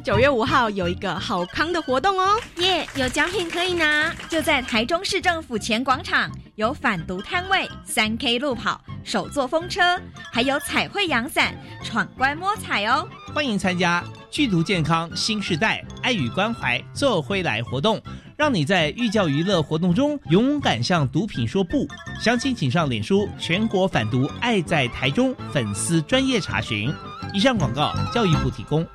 [0.02, 2.88] 九月五号有一个好康的活动哦，耶！
[2.94, 10.00] 有奖品可以拿，就在台中市政府前广场有反毒摊位、三 K 路跑、手作风车，
[10.32, 13.06] 还有彩绘阳伞、闯关摸彩哦。
[13.34, 18.00] 欢迎参加剧毒健康新时代爱与关怀做回来活动，
[18.38, 21.86] 让你在寓教于乐活动中勇敢向毒品说不。
[22.22, 26.90] 详情请上脸书全国反毒爱在台中粉丝专业查询。
[27.34, 28.86] 以上广告，教育部提供。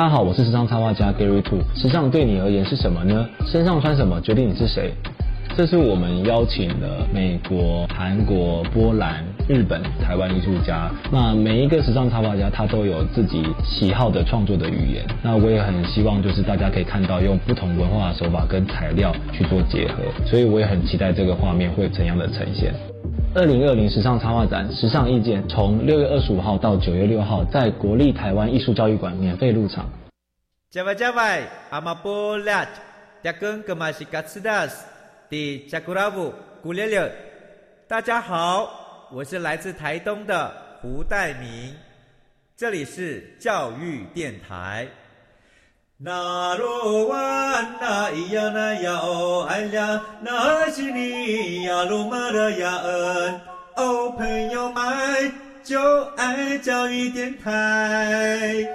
[0.00, 1.58] 大家好，我是时尚插画家 Gary Two。
[1.74, 3.28] 时尚对你而言是什么呢？
[3.44, 4.94] 身上穿什么决定你是谁。
[5.54, 10.90] 这是我们邀请了美国、韩国、波兰、日本、台湾艺术家。
[11.12, 15.04] 那每一个时尚插画家，他都有自己喜好的创作的语言。
[15.22, 19.96] 那我也很希望，就是大家可以看到用不同文化的手法跟材料去做结合。
[20.24, 22.72] 所以我也很期待这个画面会怎样的呈现。
[23.32, 29.88] 二零二零时尚插画展《时尚意见》从六月二十五号到九月六号，在国立台湾艺术教育馆免费入场。
[30.68, 32.66] 加外加外，阿玛波拉，
[33.22, 34.84] 扎根格玛西卡斯达斯，
[35.28, 37.08] 迪加古拉布古列列。
[37.86, 41.72] 大家好，我是来自台东的胡代明，
[42.56, 44.88] 这里是教育电台。
[46.02, 53.40] 那罗哇那咿呀那呀哦哎呀，那是你呀鲁玛的呀恩
[53.76, 55.30] 哦，朋友们
[55.62, 55.78] 就
[56.16, 58.66] 爱教育电台。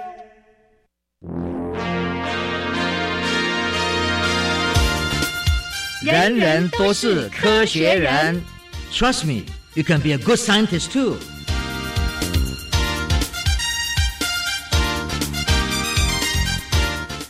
[6.02, 8.40] 人人都是科学人
[8.92, 9.42] ，Trust me,
[9.74, 11.16] you can be a good scientist too.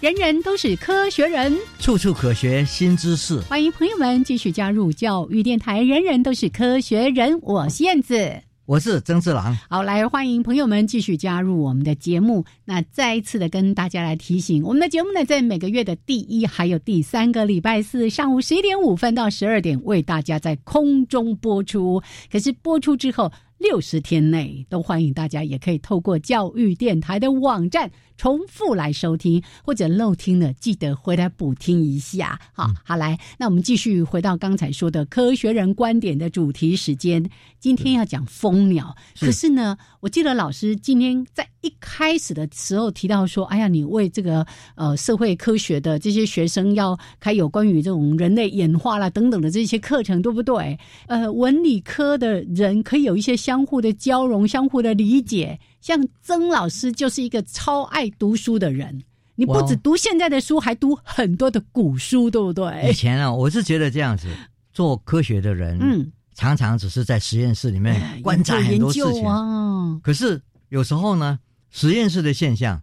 [0.07, 3.40] 人人都是科学人，处处可学新知识。
[3.40, 5.83] 欢迎朋友们继续加入教育电台。
[5.83, 8.40] 人人都是科学人，我是燕子。
[8.66, 12.45] 我是曾志郎，好，来欢迎朋友们继续加入我们的节目。
[12.64, 22.01] 那再一次的跟大家来提醒，我们的节目呢，在每个月的第一还有第三个礼拜四上午十一点五分到十二点为大家在空中播出。
[22.31, 27.90] 可是播出之后六十天内，都欢迎大家也可以透过教育电台的网站。
[28.16, 32.38] 重复来收听或者漏听了，记得回来补听一下。
[32.52, 37.29] 好，好来，那我们继续回到刚才说的科学人观点的主题时间。
[37.59, 50.79] 今天要讲蜂鸟，可是呢，我记得老师今天在一开始的时候提到说，哎呀，你为这个呃社会科学的这些学生要开有关于这种人类演化啦等等的这些课程，对不对？
[51.09, 55.59] 呃，文理科的人可以有一些相互的交融、相互的理解。
[55.87, 59.01] 像曾老师就是一个超爱读书的人，
[59.37, 62.90] 你不只读现在的书，还读很多的古书，对不对？
[62.90, 64.27] 以前啊，我是觉得这样子
[64.72, 69.96] 做科学的人，嗯，常常只是在实验室里面观察很多事情啊。
[70.03, 71.38] 可是有时候呢，
[71.70, 72.83] 实验室的现象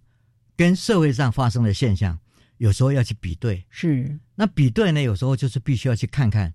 [0.55, 2.17] 跟社会上发生的现象，
[2.57, 3.61] 有时候要去比对。
[3.69, 6.53] 是那比对呢，有时候就是必须要去看看。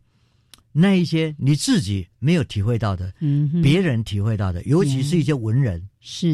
[0.81, 6.29] 那一些你自己没有体会到的，嗯，别人体会到的，尤其是一些文人，是。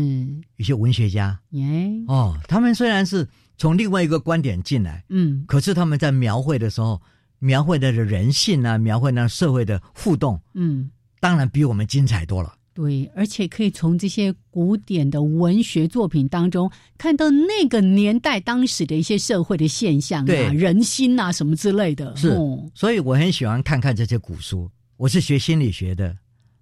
[0.57, 3.27] 一些文学家，耶，哦，他们虽然是
[3.57, 7.01] 从另外一个观点进来，嗯，可是他们在描绘的时候，
[7.39, 12.55] 描绘的人性啊，描绘那社会的互动，嗯，当然比我们精彩多了。
[12.75, 22.15] 对，而且可以从这些古典的文学作品当中看到那个年代当时的一些社会的现象啊、人心啊什么之类的。
[22.17, 22.37] 是，
[22.75, 24.69] 所以我很喜欢看看这些古书。
[24.97, 26.17] 我是学心理学的，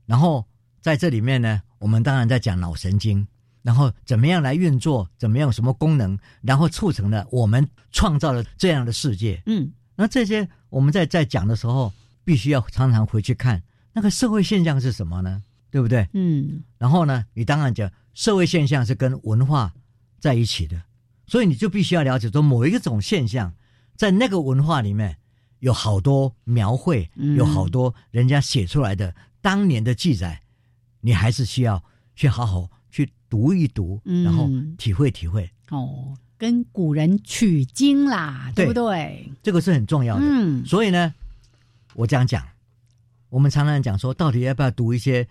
[0.05, 0.44] 然后
[0.83, 3.27] 在这里面呢，我们当然在讲脑神经，
[3.62, 9.42] 然后怎么样来运作，怎么样什么功能，然后促成了我们创造了这样的世界。
[9.46, 11.90] 嗯，那这些我们在在讲的时候，
[12.22, 13.62] 必须要常常回去看
[13.94, 15.42] 那个社会现象是什么呢？
[15.72, 16.06] 对不对？
[16.12, 19.72] 嗯，然后呢，你当然讲社会现象是跟文化
[20.20, 20.82] 在一起的，
[21.26, 23.54] 所以你就必须要了解说某一种现象，
[23.96, 25.16] 在那个文化里面
[25.61, 30.42] 有好多描绘，有好多人家写出来的当年的记载，
[31.00, 31.82] 你还是需要
[32.14, 35.50] 去好好去读一读，然后体会体会。
[35.70, 39.32] 哦，跟古人取经啦，对不对？
[39.42, 40.22] 这个是很重要的。
[40.22, 41.14] 嗯，所以呢，
[41.94, 42.46] 我这样讲，
[43.30, 45.26] 我们常常讲说，到底要不要读一些？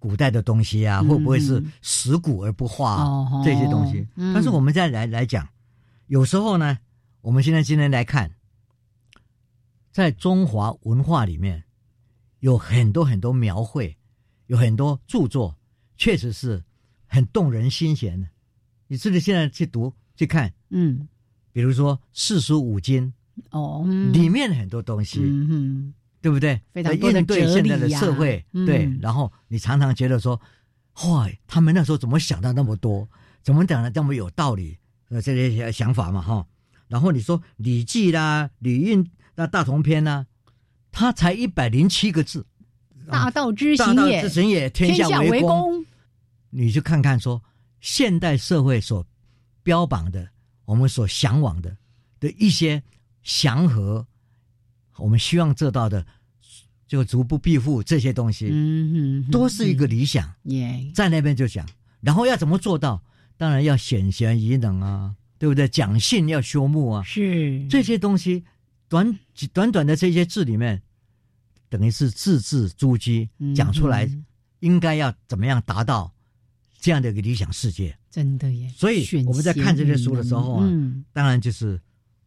[0.00, 3.06] 古代的东西啊，会不会是食古而不化
[3.44, 4.04] 这些东西？
[4.34, 5.46] 但是我们再来来讲，
[6.06, 6.78] 有时候呢，
[7.20, 8.34] 我们现在今天来看，
[9.92, 11.62] 在中华文化里面，
[12.40, 13.94] 有很多很多描绘，
[14.46, 15.54] 有很多著作，
[15.96, 16.64] 确实是
[17.06, 18.26] 很动人心弦的。
[18.88, 21.06] 你自己现在去读去看，嗯，
[21.52, 23.12] 比如说四书五经
[23.50, 24.12] 哦，嗯。
[24.12, 25.20] 里面很多东西，
[26.20, 26.60] 对不对？
[26.72, 30.40] 非常多的应对现在的社会，嗯对，然后你常常觉得说，
[31.04, 33.08] 哇，他们那时候怎么想到那么多，
[33.42, 34.78] 怎么讲的这么有道理？
[35.08, 36.46] 呃，这些想法嘛，哈。
[36.88, 39.04] 然后你说《礼记》啦，《礼运》
[39.34, 40.26] 那《大同篇》呢，
[40.92, 42.44] 它才一百零七个字，
[43.08, 45.40] 大道之大道行也，之行也，天下为。
[45.40, 45.84] 公。
[46.50, 47.40] 你去看看说，
[47.80, 49.06] 现代社会所
[49.62, 50.28] 标榜的，
[50.64, 51.76] 我们所向往的
[52.18, 52.82] 的一些
[53.22, 54.04] 祥和，
[55.00, 56.06] 我们希望做到的，
[56.86, 60.32] 就逐步庇护这些东西，嗯哼，都是一个理想。
[60.44, 61.66] 耶，在那边就讲，
[62.00, 63.02] 然后要怎么做到？
[63.36, 65.66] 当然要显贤宜能啊，对不对？
[65.66, 68.44] 讲信要修木啊，是这些东西，
[68.86, 69.18] 短
[69.54, 70.82] 短短的这些字里面，
[71.70, 74.26] 等于是字字珠玑嗯讲出来，嗯
[74.58, 76.12] 应该要怎么样达到
[76.80, 77.96] 这样的一个理想世界。
[78.10, 78.68] 真的耶。
[78.76, 81.80] 所以我们在看这些书的时候啊，嗯，当然就是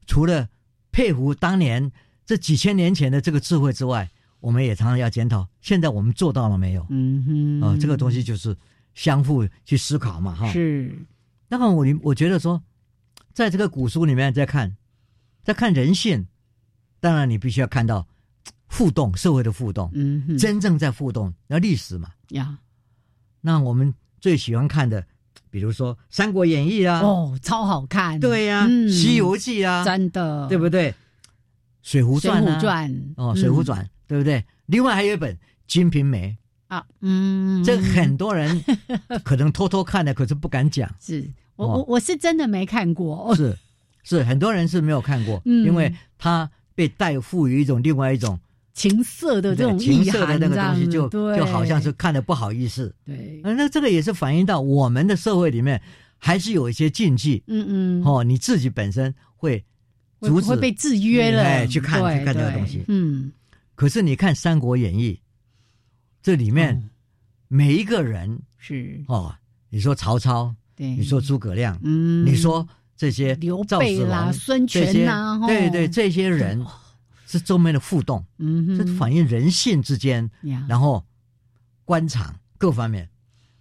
[0.08, 0.50] 除了
[0.92, 1.92] 佩服当年
[2.26, 4.10] 这几千年前的这个智慧之外，
[4.40, 6.86] 我们也常常要检讨，现在我们做到了没有？
[6.90, 8.56] 嗯哼，啊、这个东西就是
[8.94, 10.52] 相互去思考嘛，哈。
[10.52, 10.98] 是
[11.48, 12.62] 那么我我觉得说，
[13.34, 14.76] 在这个古书里面在看，
[15.44, 16.26] 在看人性，
[17.00, 18.08] 当然你必须要看到
[18.66, 22.10] 互动，社会的互动，嗯哼，真正在互动，那历史嘛。
[22.30, 22.58] 呀，
[23.42, 25.06] 那我们最喜欢看的，
[25.50, 30.92] 比如说《三国演义》啊，哦，超好看，对呀、嗯西游记》啊，真的，对不对？
[31.84, 32.92] 《水浒传》啊，浒传。
[33.18, 34.44] 哦，嗯《水浒传》对不对？
[34.66, 35.36] 另外还有一本
[35.68, 36.36] 《金瓶梅》，
[36.76, 38.64] 啊，嗯，这很多人
[39.24, 40.90] 可能偷偷看的，可是不敢讲。
[41.00, 41.30] 是。
[41.56, 41.78] 我哦。
[41.78, 43.56] 我我是真的没看过，是
[44.04, 45.66] 是，很多人是没有看过，嗯。
[45.66, 48.40] 因为他被带赋予一种另外一种
[48.74, 52.96] 情色的这种情，色的那个东西就，就好像是看的不好意思。
[53.06, 55.82] 对，呃那这个也是反映到我们的社会里面，
[56.18, 57.44] 还是有一些禁忌。
[57.48, 59.64] 嗯嗯，哦，你自己本身会会
[60.28, 62.84] 阻止会被制约了，哎去看去看这个东西。
[62.88, 63.32] 嗯，
[63.76, 65.14] 可是你看《三国演义》，
[66.22, 66.84] 这里面哦
[67.48, 69.36] 每一个人是，哦，
[69.70, 75.48] 你说曹操，对，你说诸葛亮，嗯，你说这些刘备啦、龙孙权呐，吼。
[75.48, 76.66] 对对，这些人
[77.28, 80.30] 是周边的互动，这嗯这，反映人性之间，
[80.68, 81.06] 然后
[81.86, 83.10] 官场各方面。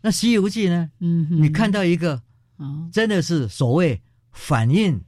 [0.00, 0.90] 那《西游记》呢？
[1.00, 2.22] 嗯，你看到一个
[2.56, 4.00] 啊真的是所谓
[4.32, 5.00] 反应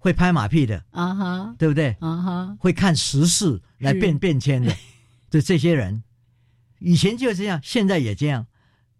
[0.00, 1.54] 会拍马屁的，啊哈。
[1.56, 1.94] 对不对？
[2.00, 4.74] 啊哈，会看时事来变变迁的，
[5.30, 6.02] 就这些人，
[6.80, 8.46] 以前就这样，现在也这样。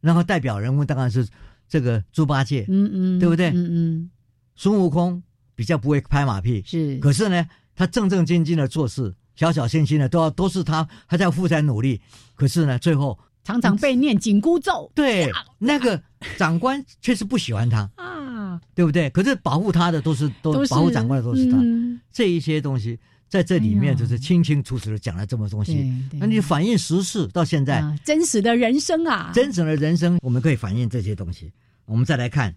[0.01, 1.27] 然后代表人物当然是
[1.69, 3.51] 这个猪八戒、嗯嗯，对不对？
[3.51, 4.11] 嗯嗯，
[4.55, 5.23] 孙悟空，
[5.55, 12.01] 比较不会拍马屁，是，可是呢，他正正经经的做事，小小心心的都要都是他，他在负责努力。
[12.35, 16.03] 可是呢，最后常常被念紧箍咒对 那个
[16.37, 19.09] 长官确实不喜欢他，啊，对不对？
[19.11, 22.01] 可是保护他的都是都保护长官的都是他，嗯。
[22.13, 25.91] 这一些东西在这里面就是清清楚楚的讲了这么东西。
[26.15, 31.53] 那你反映时事到现在，啊真实的人生啊，真实的人生，我们可以反映这些东西。
[31.87, 32.53] 我们再来看《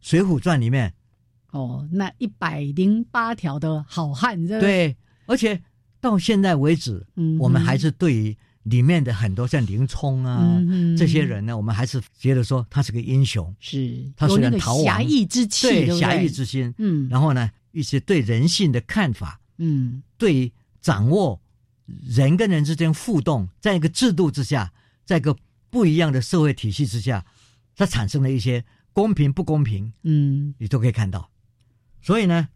[0.00, 0.94] 水浒传》里面，
[1.50, 4.96] 哦，那一百零八条的好汉，这，对，
[5.26, 5.60] 而且
[6.00, 16.72] 到现在为止，嗯我们还是对于里面的很多像林冲啊、嗯这些人呢，我们还是觉得说他是个英雄，是他虽然逃亡侠义之气，对对侠义之心。
[16.78, 17.08] 嗯。
[17.08, 20.02] 然后呢，一些对人性的看法，嗯。
[20.16, 21.40] 对于掌握
[21.86, 24.72] 人跟人之间互动，在一个制度之下，
[25.04, 25.36] 在一个
[25.68, 27.26] 不一样的社会体系之下，
[27.74, 30.54] 它产生了一些公平不公平，嗯。
[30.58, 31.28] 你都可以看到。
[32.00, 32.48] 所以呢，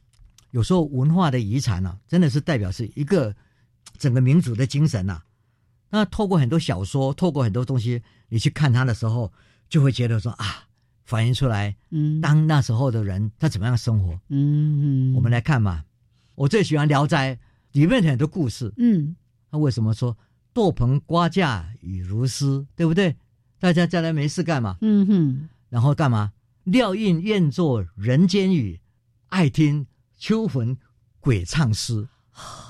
[0.53, 3.35] 有时候文化的遗产啊，真的是代表是一个
[3.99, 5.25] 整个民族的精神呐、啊
[5.91, 9.33] 那透过很多小说，透过很多东西，你去看他的时候，
[9.69, 10.67] 就会觉得说啊，
[11.05, 14.13] 反映出来嗯，当那时候的人他怎么样生活。
[14.29, 15.85] 嗯嗯，我们来看嘛，
[16.35, 17.35] 我最喜欢《聊斋》
[17.73, 18.73] 里面很多故事。
[18.77, 19.17] 嗯
[19.51, 20.17] 他为什么说
[20.53, 23.15] 豆棚瓜架雨如丝，对不对？
[23.59, 24.77] 大家将来没事干嘛？
[24.81, 26.33] 嗯哼，然后干嘛？
[26.65, 28.81] 料应愿作人间雨，
[29.29, 29.87] 爱听
[30.19, 30.77] 秋魂
[31.21, 32.09] 鬼唱诗。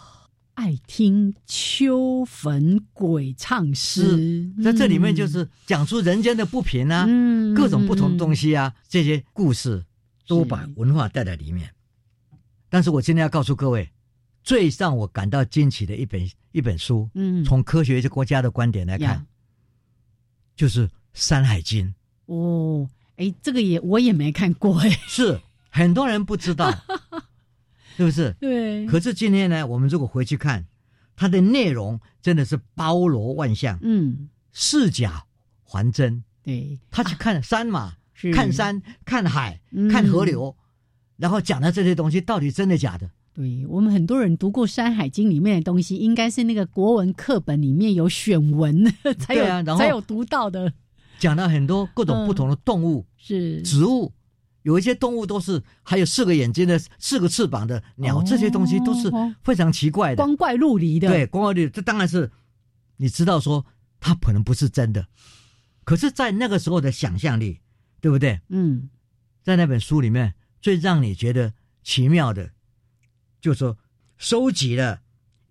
[0.57, 9.85] 爱听秋坟鬼唱诗，在这里面就是讲出人间的不平啊，嗯各种不同的东西，西啊，这些故事
[10.27, 11.71] 都把文化带在里面。
[12.71, 13.89] 但是我今天要告诉各位，
[14.43, 19.27] 最让我感到惊奇的一本一本书，嗯，从科学国家的观点来看呀，
[20.57, 21.87] 就是《山海经》。
[22.33, 25.39] 哦，哎，这个也我也没看过，哎，是
[25.69, 26.73] 很多人不知道，
[27.97, 28.35] 是不是？
[28.39, 30.67] 对，可是今天呢，我们如果回去看，
[31.17, 35.25] 它的内容真的是包罗万象，嗯，是假
[35.65, 36.23] 还真。
[36.43, 38.33] 对，他去看山嘛，是。
[38.33, 39.89] 看山、看海、嗯。
[39.89, 40.55] 看河流，
[41.17, 43.11] 然后讲的这些东西到底真的假的？
[43.35, 48.85] 对我们很多人读过《山海经》里面的东西，应该是那个国文课本里面有选文
[49.19, 50.73] 才有、啊然后才有读到的，
[51.19, 53.61] 讲了很多各种嗯不同的动物、是。
[53.63, 54.11] 植物，
[54.67, 59.09] 有一些动物都是还有四个眼睛的、四个翅膀的鸟，哦这些东西都是
[59.45, 60.17] 非常奇怪的。
[60.17, 61.07] 光怪陆离的。
[61.07, 62.33] 对，光怪陆离，这当然是
[62.97, 63.65] 你知道说
[64.01, 65.07] 它可能不是真的，
[65.85, 67.61] 可是，在那个时候的想象力，
[68.01, 68.41] 对不对？
[68.49, 68.91] 嗯，
[69.45, 71.55] 在那本书里面，最让你觉得
[71.85, 72.51] 奇妙的，
[73.41, 73.79] 就是说
[74.19, 75.01] 收集了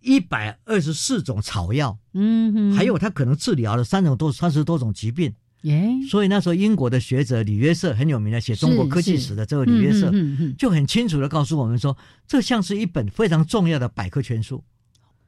[0.01, 5.34] 一百二十四种草药，嗯哼，还有它可能治疗了三种多三十多种疾病。
[5.66, 11.97] 耶，所以那时候英国的学者李约瑟很有名的，写中国科技史的这个李约瑟嗯嗯嗯嗯就很清楚的告诉我们说，
[12.28, 14.63] 这像是一本非常重要的百科全书。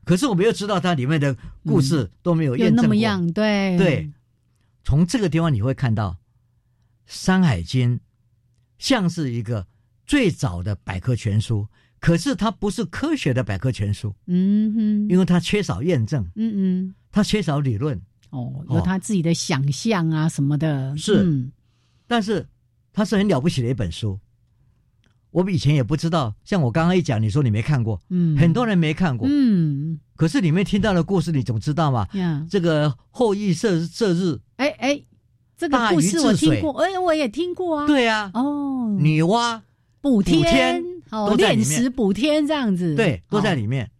[0.05, 1.35] 可是我们又知道它里面的
[1.65, 2.83] 故事都没有有验证过。
[2.83, 3.77] 那么样，对。
[3.77, 4.11] 对，
[4.83, 6.11] 从这个地方你会看到，
[7.05, 7.97] 《山海经》
[8.77, 9.67] 像是一个
[10.05, 11.67] 最早的百科全书，
[11.99, 17.99] 可是它不是科学的百科全书，嗯哼，因为它缺少验证，嗯嗯，它缺少理论。
[18.29, 21.23] 哦，有他自己的想象啊什么的，是。
[21.23, 21.51] 嗯。
[22.07, 22.47] 但是
[22.93, 24.19] 它是很了不起的一本书。
[25.31, 29.99] 我们以前也不知道，像我刚刚一讲，你说你没看过，嗯，很多人没看过，嗯。
[30.15, 32.07] 可是里面听到的故事，你总知道嘛？
[32.13, 35.03] 呀，这个后羿射射日，哎哎，
[35.57, 39.61] 这个故事我听过，哎，我也听过啊，，对呀、哦，女娲，
[40.01, 43.91] 补天，哦，炼石补天这样子，对，都在哦里面。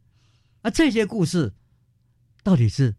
[0.62, 1.54] 啊，这些故事
[2.42, 2.96] 到底是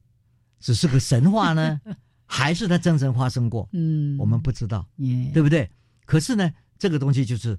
[0.61, 1.81] 只是个神话呢，
[2.27, 3.69] 还是它真正发生过？
[3.73, 5.71] 嗯，我们不知道，耶，对不对？
[6.05, 7.59] 可是呢，这个东西就是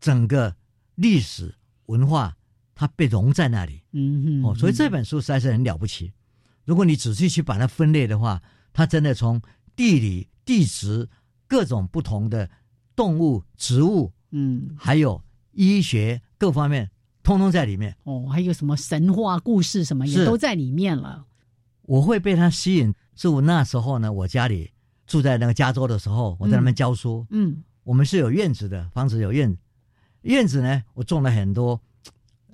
[0.00, 0.54] 整个
[0.96, 1.54] 历史
[1.86, 2.36] 文化，
[2.74, 4.54] 它被融在那里嗯哼，哦。
[4.54, 6.12] 所以这本书实在是很了不起。
[6.64, 8.42] 如果你仔细去把它分类的话，
[8.72, 9.40] 它真的从
[9.76, 11.08] 地理、地质
[11.46, 12.50] 各种不同的
[12.96, 16.90] 动物、植物，嗯，还有医学各方面，
[17.22, 17.96] 通通在里面。
[18.04, 21.26] 哦，还有什么神话故事什么也都在里面了，
[21.86, 24.70] 我会被它吸引，是我那时候呢，我家里
[25.06, 29.58] 住在那个加州的时候，我在那边教书，嗯，我们是有院子的，房子有院子，
[30.22, 31.80] 院子呢，我种了很多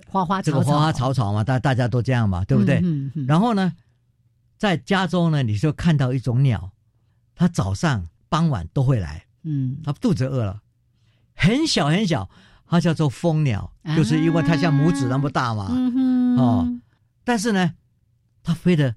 [0.07, 2.79] 花花草草，这个花花草草嘛，大大家都这样嘛，对不对？
[2.79, 3.25] 嗯嗯嗯。
[3.25, 3.73] 然后呢，
[4.57, 6.71] 在加州呢，你就看到一种鸟，
[7.33, 10.61] 它早上、傍晚都会来，嗯，它肚子饿了，
[11.33, 12.29] 很小很小，
[12.67, 13.95] 它叫做蜂鸟，啊。
[13.95, 16.81] 就是因为它像拇指那么大嘛，嗯哼，哦，
[17.23, 17.73] 但是呢，
[18.43, 18.93] 它飞得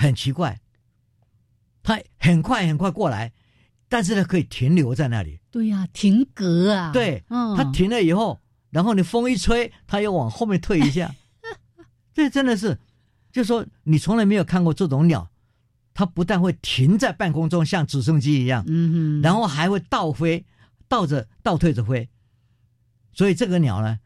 [0.00, 0.58] 很奇怪，
[1.82, 3.32] 它很快很快过来，
[3.88, 5.38] 但是呢可以停留在那里。
[5.50, 8.40] 对呀，停格啊，对，嗯，它停了以后，
[8.70, 11.14] 然后你风一吹，它又往后面退一下。
[12.14, 12.78] 这真的是，
[13.30, 15.30] 就说你从来没有看过这种鸟，
[15.92, 20.46] 它不但会停在半空中像直升机一样，嗯哼，然后还会倒飞，
[20.88, 22.08] 倒着倒退着飞。
[23.12, 23.98] 所以这个鸟呢，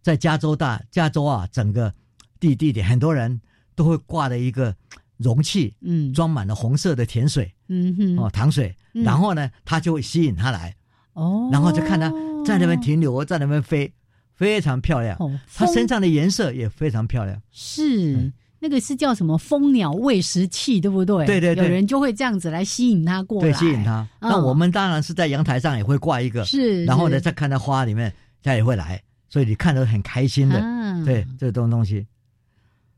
[0.00, 1.94] 在加州大加州啊，整个
[2.40, 3.42] 地地点很多人
[3.74, 4.74] 都会挂的一个
[5.16, 10.74] 容器，嗯装满了红色的甜水嗯哼，哦，糖水，嗯然后呢，它就会吸引它来，
[11.14, 12.10] 哦，然后就看它
[12.44, 13.92] 在那边停留，在那边飞，
[14.34, 15.18] 非常漂亮。
[15.54, 17.40] 它身上的颜色也非常漂亮。
[17.50, 18.16] 是。
[18.16, 21.26] 嗯那个是叫什么蜂鸟喂食器，对不对？
[21.26, 24.00] 对对对有人就会这样子来吸引它过来，对，吸引它。
[24.20, 28.10] 嗯那我们当然是在阳台上也会挂一个，是，然后呢，再看到花里面，
[28.42, 30.58] 它也会来，所以你看得很开心的。
[30.60, 32.06] 啊对，这种东西。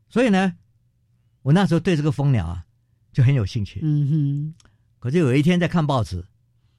[0.07, 0.53] 所以呢，
[1.47, 2.65] 我那时候对这个蜂鸟啊
[3.13, 3.79] 就很有兴趣。
[3.81, 4.67] 嗯哼，
[4.99, 6.25] 可是有一天在看报纸，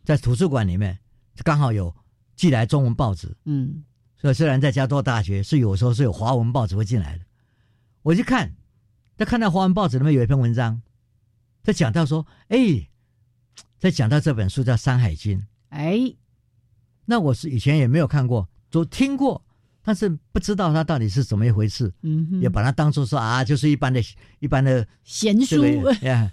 [0.05, 0.99] 在图书馆里面
[1.43, 1.97] 刚好有
[2.37, 3.83] 寄来中文报纸，嗯。
[4.19, 7.25] 所以虽然在加州大学是有时候是有华文报纸会进来的，
[8.03, 8.55] 我去看，
[9.17, 10.83] 在看到华文报纸里面有一篇文章，
[11.63, 12.91] 在讲到说，哎，
[13.79, 15.39] 在讲到这本书叫《山海经》，
[15.71, 16.15] 哎，
[17.07, 19.47] 那我是以前也没有看过，都听过，
[19.89, 21.91] 但是不知道他到底是怎么一回事，
[22.43, 24.03] 也把它当做说啊，就是一般的、
[24.39, 25.63] 一般的闲书。
[25.63, 26.31] 这个，呀，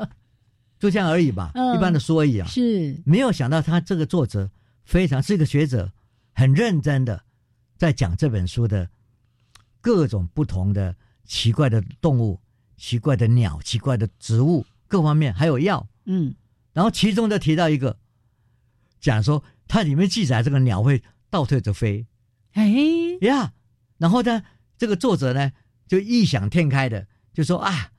[0.80, 1.76] 就这样而已吧，嗯。
[1.76, 2.48] 一般的书而已啊。
[2.48, 4.50] 是，没有想到他这个作者
[4.82, 5.92] 非常是一个学者，
[6.32, 7.22] 很认真的
[7.76, 8.88] 在讲这本书的
[9.82, 12.40] 各种不同的奇怪的动物、
[12.78, 15.86] 奇怪的鸟、奇怪的植物各方面，还有药。
[16.06, 16.34] 嗯。
[16.72, 17.98] 然后其中就提到一个，
[18.98, 22.06] 讲说它里面记载这个鸟会倒退着飞
[22.56, 22.68] 哎，
[23.20, 23.52] 呀。
[23.98, 24.42] 然后呢，
[24.76, 25.52] 这个作者呢
[25.86, 27.90] 就异想天开的就说啊，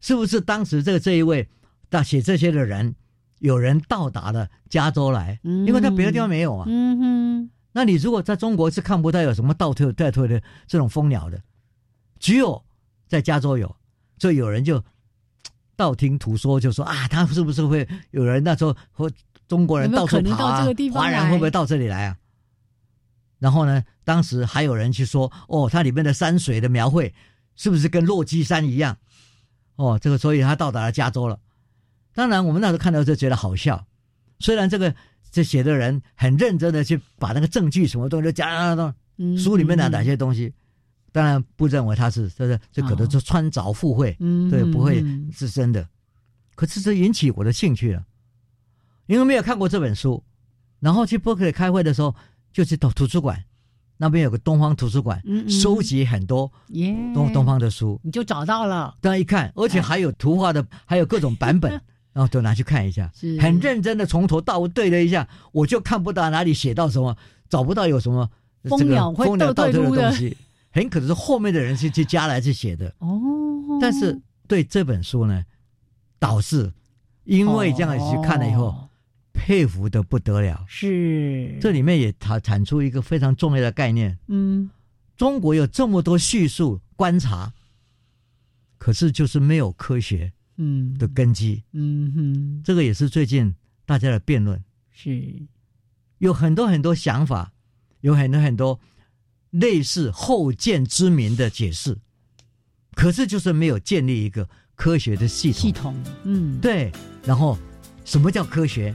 [0.00, 1.48] 是不是当时这个这一位
[1.88, 2.94] 大写这些的人，
[3.38, 6.66] 有人到达了加州来，嗯因为他别的地方没有啊。
[6.68, 11.40] 嗯哼，那你如果在中国是看不到有什么倒退倒退的这种蜂鸟的，
[12.18, 12.62] 只有
[13.06, 13.74] 在加州有，
[14.18, 14.82] 所以有人就
[15.76, 19.10] 道听途说，就说啊，他是不是会有人那时候和
[19.46, 22.16] 中国人到处有没有可能跑啊华人会不会到这里来啊？
[23.46, 27.14] 然后呢，当时还有人去说，哦，它里面的山水的描绘
[27.54, 28.98] 是不是跟落基山一样？
[29.76, 31.38] 哦，这个所以他到达了加州了。
[32.12, 33.86] 当然，我们那时候看到就觉得好笑，
[34.40, 34.92] 虽然这个
[35.30, 40.52] 这写的人很认真的去把那个证据什么东西都讲讲嗯书里面的哪些东西，
[41.12, 45.88] 当然不认为他是这是这可能是穿凿附会，嗯对，不会嗯是真的。
[46.56, 48.04] 可是这引起我的兴趣了，
[49.06, 50.20] 因为没有看过这本书，
[50.80, 52.12] 然后去伯克利开会的时候，
[52.56, 53.38] 就是到图书馆，
[53.98, 55.50] 那边有个东方图书馆，嗯嗯。
[55.50, 56.96] 收集很多耶。
[57.12, 61.70] 东东方的书，你就找到了，大家一看，而且还有图画的， 还有各种版本，
[62.14, 63.12] 然后都拿去看一下。
[63.14, 67.14] 是，很认真的从头到尾对了一下，我就看不到哪里写到什么，
[67.50, 68.26] 找不到有什么
[68.64, 70.34] 蜂这个鸟会蜂鸟倒退的倒退的东西，
[70.72, 72.88] 很可能是后面的人去去加来去写的。
[73.00, 73.20] 哦，
[73.82, 75.44] 但是对这本书呢，
[76.18, 76.72] 导致
[77.24, 78.88] 因为这样去看了以后，哦
[79.46, 80.64] 佩服的不得了。
[80.66, 81.56] 是。
[81.60, 84.68] 这里面也产产出一个非常重要的概念：嗯。
[85.16, 87.52] 中国有这么多叙述观察，
[88.76, 90.98] 可是就是没有科学嗯。
[90.98, 91.62] 的根基。
[91.74, 92.62] 嗯哼。
[92.64, 95.46] 这个也是最近大家的辩论，是。
[96.18, 97.52] 有很多很多想法，
[98.00, 98.80] 有很多很多
[99.50, 101.96] 类似后见之明的解释，
[102.96, 105.60] 可是就是没有建立一个科学的系统。
[105.60, 105.94] 系统。
[106.24, 106.58] 嗯。
[106.60, 106.90] 对，
[107.24, 107.56] 然后
[108.04, 108.92] 什么叫科学？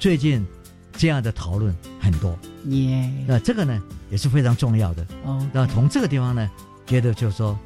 [0.00, 0.44] 最近
[0.94, 2.36] 这样的讨论很多，
[2.68, 3.80] 耶那这个呢
[4.10, 5.06] 也是非常重要的。
[5.24, 5.46] 哦。
[5.52, 6.50] 那从这个地方呢，
[6.86, 7.56] 觉得就是说，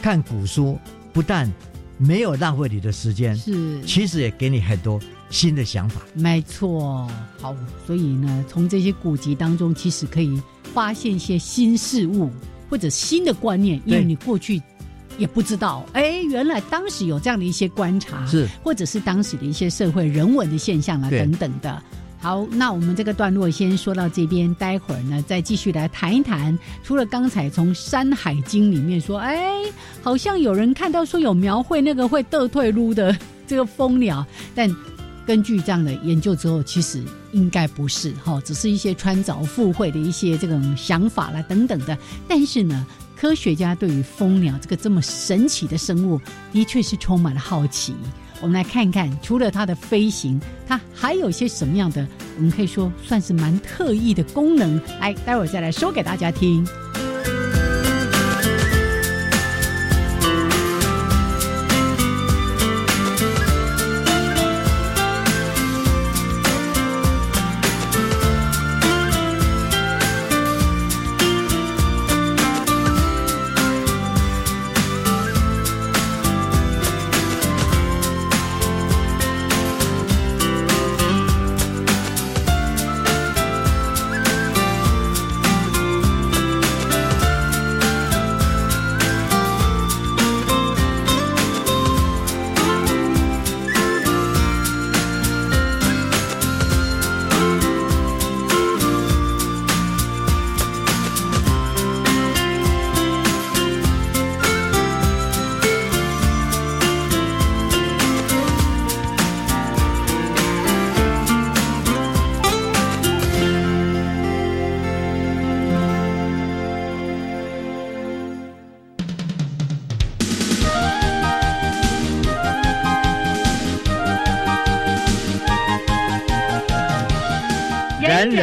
[0.00, 0.78] 看古书
[1.12, 1.52] 不但
[1.98, 3.82] 没有浪费你的时间，是。
[3.84, 6.00] 其实也给你很多新的想法。
[6.14, 7.10] 没错，
[7.40, 10.40] 好，所以呢，从这些古籍当中，其实可以
[10.72, 12.30] 发现一些新事物
[12.70, 14.62] 或者新的观念，因为你过去
[15.20, 21.80] 也不知道，哎，原来当时有这样的一些观察，是或者是当时的一些社会人文的现象啊等等的。
[22.18, 26.58] 好，那我们这个段落先说到这边，待会儿呢再继续来谈一谈。
[26.82, 29.62] 除了刚才从《山海经》里面说，哎，
[30.02, 33.14] 好像有人看到说有描绘那个会倒退路的
[33.46, 34.74] 这个蜂鸟，但
[35.26, 37.02] 根据这样的研究之后，其实
[37.32, 41.96] 应该不是哈、只是一些穿凿附会的一些这种想法啦等等的。
[42.26, 42.86] 但是呢，
[43.20, 46.18] 科学家对于蜂鸟这个这么神奇的生物，
[46.50, 47.94] 的确是充满了好奇。
[48.40, 52.08] 我们来看一看，除了它的飞行，它还有一些什么样的，
[52.38, 54.80] 我们可以说算是蛮特异的功能。
[55.00, 56.66] 来，待会儿再来说给大家听。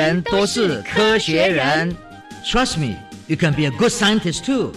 [0.08, 1.94] 人人都是科学人。
[2.46, 2.96] Trust me,
[3.28, 4.72] you can be a good scientist too.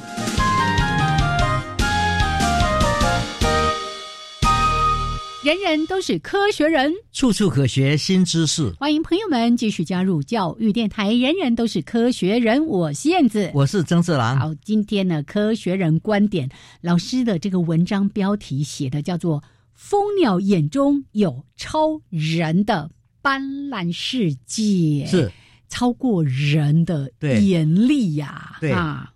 [5.45, 8.73] 人人都是科学人，处处可学新知识。
[8.81, 11.15] 欢迎朋友们继续加入教育电台。
[11.15, 13.53] 人人都是科学人，我是燕子。
[13.55, 16.51] 我是曾志郎，好，今天呢，科学人观点
[16.81, 19.39] 老师的这个文章标题写的叫做
[19.75, 22.91] 《蜂鸟眼中有超人的
[23.23, 24.65] 斑斓世界》，
[25.07, 25.31] 是。
[25.69, 28.73] 超过人的眼力呀、对。
[28.73, 29.13] 啊，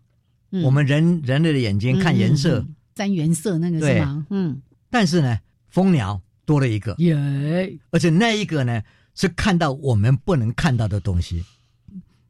[0.50, 0.62] 嗯。
[0.62, 2.66] 我们人人类的眼睛看颜色，嗯嗯。
[2.68, 4.24] 嗯三原色那个是吗？
[4.30, 5.36] 嗯，但是呢，
[5.68, 8.80] 蜂鸟多了一个，耶，而且那一个呢
[9.16, 11.44] 是看到我们不能看到的东西，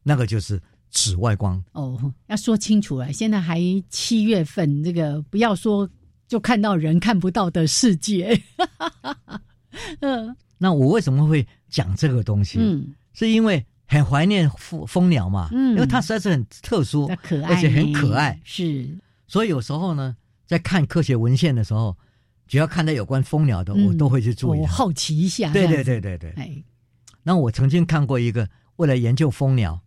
[0.01, 0.59] 那个就是
[0.89, 1.63] 紫外光。
[1.73, 3.61] 哦，要说清楚了，现在还
[3.91, 5.87] 七月份，这个不要说
[6.27, 8.41] 就看到人看不到的世界，
[9.99, 12.57] 嗯 那我为什么会讲这个东西？
[12.57, 15.71] 嗯，是因为很怀念蜂蜂鸟嘛，嗯。
[15.71, 18.39] 因为它实在是很特殊那，可爱，而且很可爱。
[18.45, 18.97] 是，
[19.27, 20.15] 所以有时候呢，
[20.45, 21.93] 在看科学文献的时候，
[22.47, 23.87] 只要看到有关蜂鸟的，嗯。
[23.87, 26.29] 我都会去注意好奇一下，对对对对对。
[26.37, 26.63] 哎，
[27.23, 28.47] 那我曾经看过一个，
[28.77, 29.81] 为了研究蜂鸟，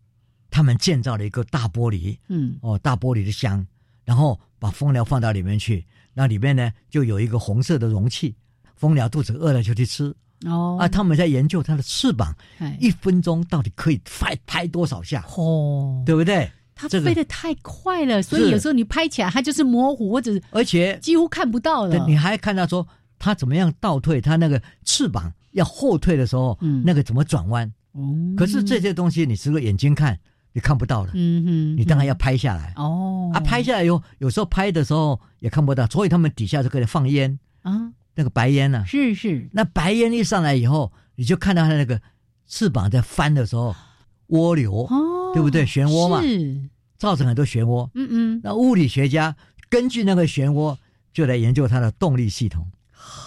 [0.51, 2.59] 他们建造了一个大玻璃嗯。
[2.61, 3.66] 哦，大玻璃的箱，
[4.05, 8.36] 然后把蜂鸟放到里面去，那里面呢就有一个红色的容器，
[8.76, 10.14] 蜂鸟肚子饿了就去吃
[10.47, 10.89] 哦啊。
[10.89, 16.51] 他们在研究它的翅膀，哎一分钟到底可以拍拍多少下，哦，对不对？
[16.74, 22.07] 它飞得太快了，所以有时候你拍起来它就是模糊或者而且几乎看不到了。
[22.07, 22.86] 你还看到说
[23.18, 27.66] 它怎么样倒退，它那个翅膀要后退的时候，嗯那个怎么转弯？
[27.93, 30.16] 哦可是这些东西你只有眼睛看，
[30.53, 32.72] 你看不到了，嗯哼，你当然要拍下来。
[32.76, 39.49] 哦啊，拍下来以后，有时候拍的时候也看不到，所以他们底下就可以放烟，啊，那个白烟呢、是是。
[39.53, 42.03] 那白烟一上来以后，你就看到它那个
[42.49, 43.77] 翅膀在翻的时候，
[44.31, 45.64] 涡流，哦，对不对？
[45.64, 47.89] 漩涡嘛，是，造成很多漩涡。
[47.95, 48.09] 嗯。
[48.11, 49.37] 嗯，那物理学家
[49.69, 50.77] 根据那个漩涡，
[51.12, 52.69] 就来研究它的动力系统。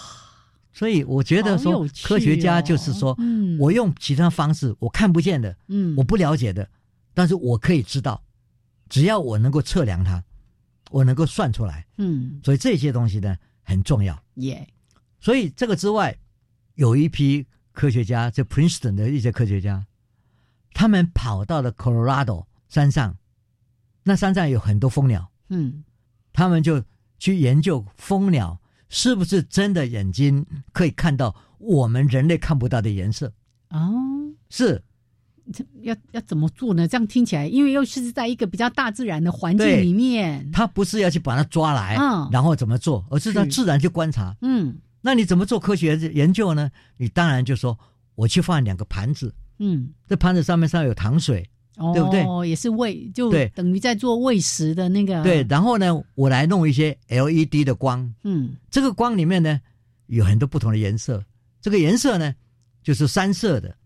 [0.74, 3.58] 所以我觉得说科学家哦就是说，嗯。
[3.58, 5.94] 我用其他方式，我看不见的，嗯。
[5.96, 6.68] 我不了解的，
[7.14, 8.22] 但是我可以知道，
[8.90, 10.22] 只要我能够测量它，
[10.90, 12.38] 我能够算出来，嗯。
[12.44, 14.22] 所以这些东西呢很重要。
[14.34, 14.68] 耶
[15.22, 16.18] 所以这个之外，
[16.74, 19.86] 有一批科学家，这 Princeton 的一些科学家，
[20.74, 23.16] 他们跑到了 Colorado 山上，
[24.02, 25.84] 那山上有很多蜂鸟，嗯
[26.32, 26.82] 他们就
[27.18, 33.32] 去研究蜂鸟是不是真的眼睛可以看到我们人类看不到的颜色。
[33.70, 33.88] 哦，
[34.50, 34.82] 是。
[35.82, 36.86] 要要怎么做呢？
[36.86, 42.28] 这样听起来，因为又是在一个比较大自然的环境对里面，他不是要去把它抓来，嗯。
[42.32, 44.34] 然后怎么做，而是他自然去观察。
[44.40, 46.70] 嗯那你怎么做科学研究呢？
[46.96, 47.78] 你当然就说，
[48.14, 51.46] 我去放两个盘子，嗯，这盘子上面上有糖水，
[51.76, 52.22] 哦，对不对？
[52.22, 53.48] 哦也是喂，就对。
[53.54, 58.54] 等于在做喂食的那个，对，，然后呢，我来弄一些 LED 的光，嗯。
[58.70, 59.60] 这个光里面呢
[60.06, 61.24] 有很多不同的颜色，
[61.60, 62.34] 这个颜色呢
[62.82, 63.76] 就是三色的，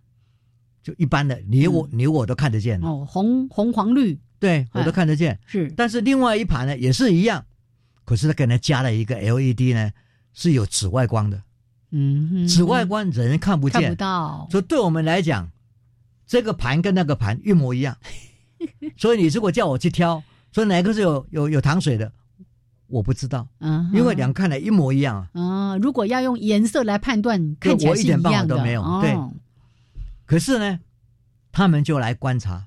[0.82, 4.18] 就一般的，你我、你我都看得见的，哦，红红黄绿。
[4.38, 5.40] 对我都看得见。
[5.46, 7.42] 是，但是另外一盘呢也是一样，
[8.04, 9.90] 可是它给它加了一个 LED 呢，
[10.36, 11.42] 是有紫外光的，
[11.90, 15.50] 嗯，紫外光人看不见，看不到，所以对我们来讲，
[16.26, 17.96] 这个盘跟那个盘一模一样。
[18.96, 20.22] 所以你如果叫我去挑，
[20.52, 22.12] 说哪个是有有有糖水的，
[22.86, 25.40] 我不知道，嗯，因为两个看来一模一样啊。
[25.40, 29.00] 啊，如果要用颜色来判断，看起来是我一点办法都没有哦。
[29.02, 29.16] 对。
[30.26, 30.80] 可是呢，
[31.50, 32.66] 他们就来观察，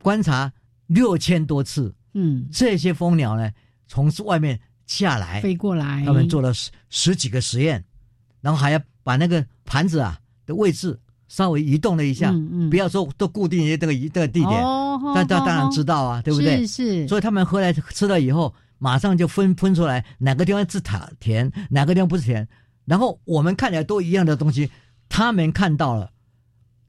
[0.00, 0.52] 观察
[0.86, 3.50] 六千多次，嗯，这些蜂鸟呢
[3.86, 7.84] 从外面下来，飞过来，他们做了十十几个实验，
[8.40, 16.66] 然后还要把那个盘子啊的位置稍微移动了一下，嗯嗯不要说都固定于这个这个地点，哦，但但当然知道，道啊，对不对？
[16.66, 22.46] 是是，所以他们后来吃了以后，马上就分分出来哪个地方是塔甜，哪个地方不是甜。
[22.84, 24.70] 然后我们看起来都一样的东西，
[25.08, 26.12] 他们看到了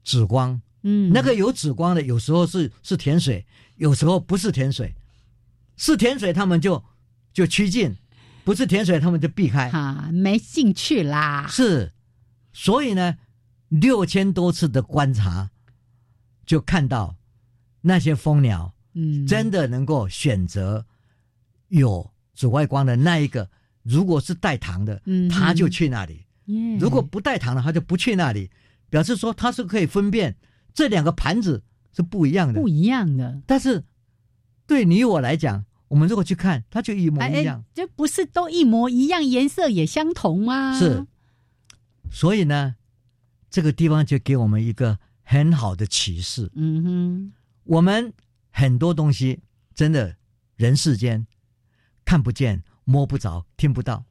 [0.04, 3.44] 紫光，嗯，那个有紫光的，有时候是是甜水，
[3.76, 4.94] 有时候不是甜水。
[5.80, 6.82] 是甜水，他们就
[7.38, 7.92] 就趋近；
[8.42, 9.68] 不是甜水，他们就避开。
[9.70, 11.92] 啊没兴趣啦，是，
[12.52, 13.16] 所以呢，
[13.68, 15.50] 六千多次的观察，
[16.44, 17.14] 就看到
[17.82, 20.84] 那些蜂鸟嗯，真的能够选择
[21.68, 23.48] 有紫外光的那一个。
[23.84, 28.50] 如果是带糖的，嗯它就去那里；嗯如果不带糖的，它就不去那里。
[28.90, 30.34] 表示说它是可以分辨
[30.74, 31.62] 这两个盘子
[31.94, 32.68] 是不一样的不。
[32.68, 33.84] 一样的，但是
[34.66, 37.60] 对你我来讲，我们如果去看，它就一模哎一样。
[37.60, 40.78] 哎，这不是都一模一样，颜色也相同吗？
[40.78, 41.06] 是，
[42.10, 42.76] 所以呢，
[43.50, 46.50] 这个地方就给我们一个很好的启示。
[46.54, 47.32] 嗯哼，
[47.64, 48.12] 我们
[48.50, 49.40] 很多东西
[49.74, 50.16] 真的
[50.56, 51.26] 人世间
[52.04, 54.04] 看不见、摸不着、听不到，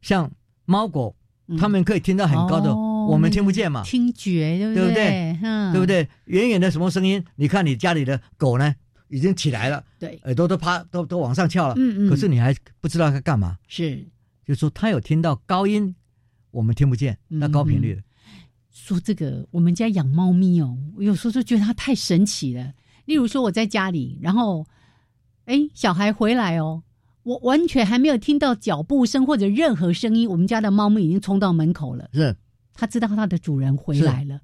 [0.00, 0.32] 像
[0.64, 1.16] 猫狗，
[1.46, 5.38] 嗯它们可以听到很高的，哦我们听不见嘛，听觉对不对不对对？
[5.42, 5.86] 嗯，对不？
[5.86, 6.08] 对？
[6.26, 7.24] 远远的什么声音？
[7.34, 8.76] 你看你家里的狗呢，
[9.12, 13.58] 已经起来了，对，耳朵都趴都都往上翘了，嗯嗯，可是你还不知道它干嘛。
[13.68, 14.02] 是
[14.46, 15.94] 就说它有听到高音，
[16.50, 18.02] 我们听不见，那高频率的。
[18.70, 22.72] 说这个，我们家养猫咪哦，我有时候就觉得它太神奇了。
[23.04, 24.66] 例如说我在家里，然后，
[25.44, 26.82] 哎，小孩回来哦，
[27.22, 32.08] 我完全还没有听到脚步声或者任何声音，我们家的猫咪已经冲到门口了。
[32.14, 32.34] 是，
[32.72, 34.40] 它知道它的主人回来了。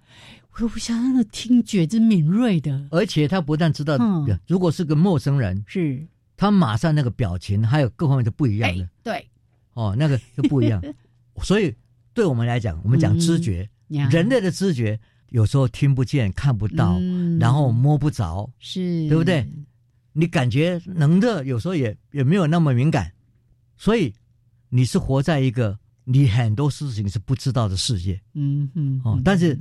[0.61, 4.39] 我我想它的听觉之敏锐的，而且他不但知道，嗯。
[4.47, 6.07] 如果是个陌生人，是。
[6.37, 9.29] 他马上那个表情还有各方面都不一样的、哎对，
[9.75, 10.81] 哦，那个就不一样。
[11.43, 11.75] 所以
[12.15, 14.09] 对我们来讲，我们讲知觉，呀。
[14.09, 14.99] 人类的知觉
[15.31, 17.39] 有时候听不见、看不到，嗯。
[17.41, 19.49] 然后摸不着，是，对不对？
[20.13, 23.13] 你感觉能的，有时候也也没有那么敏感，
[23.77, 24.13] 所以
[24.69, 28.21] 你是活在一个你很多事情是不知道的世界。
[28.35, 29.59] 嗯嗯嗯，哦但是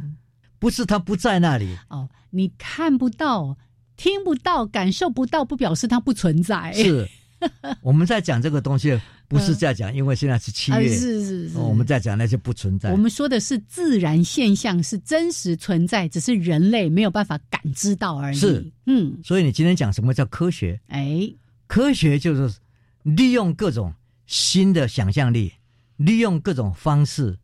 [0.59, 3.57] 不是他不在那里，哦，你看不到、
[3.95, 6.71] 听不到、感受不到，不表示它不存在。
[6.73, 7.07] 是
[7.81, 12.91] 我们在讲这个东西，不是在讲，因为现在是七啊月，是是是，哦我们在讲那些不存在。
[12.91, 18.37] 我们说的是自然现象，是真实存在，只是人类没有办法感知到而已。
[18.37, 20.79] 是，嗯，所以你今天讲什么叫科学？
[20.87, 21.31] 哎，
[21.67, 22.57] 科学就是
[23.03, 23.93] 利用各种
[24.25, 25.53] 新的想象力，
[25.97, 27.37] 利用各种方式，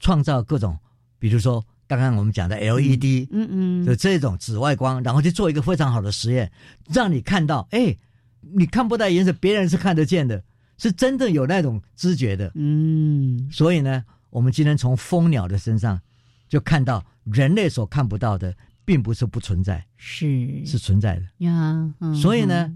[0.00, 0.78] 创造各种，
[1.18, 1.62] 比如说
[1.96, 6.50] 刚刚我们讲的 LED，嗯嗯，的这种紫外光，然后去做一个非常好的实验，
[6.92, 7.96] 让你看到，哎，
[8.40, 10.42] 你看不到颜色，别人是看得见的，
[10.78, 12.50] 是真正有那种知觉的。
[12.54, 16.00] 嗯，所以呢，我们今天从蜂鸟的身上
[16.48, 21.22] 就看到人类所看不到的，并不是不存在，是是存在的。
[21.38, 22.72] 呀，嗯所以呢，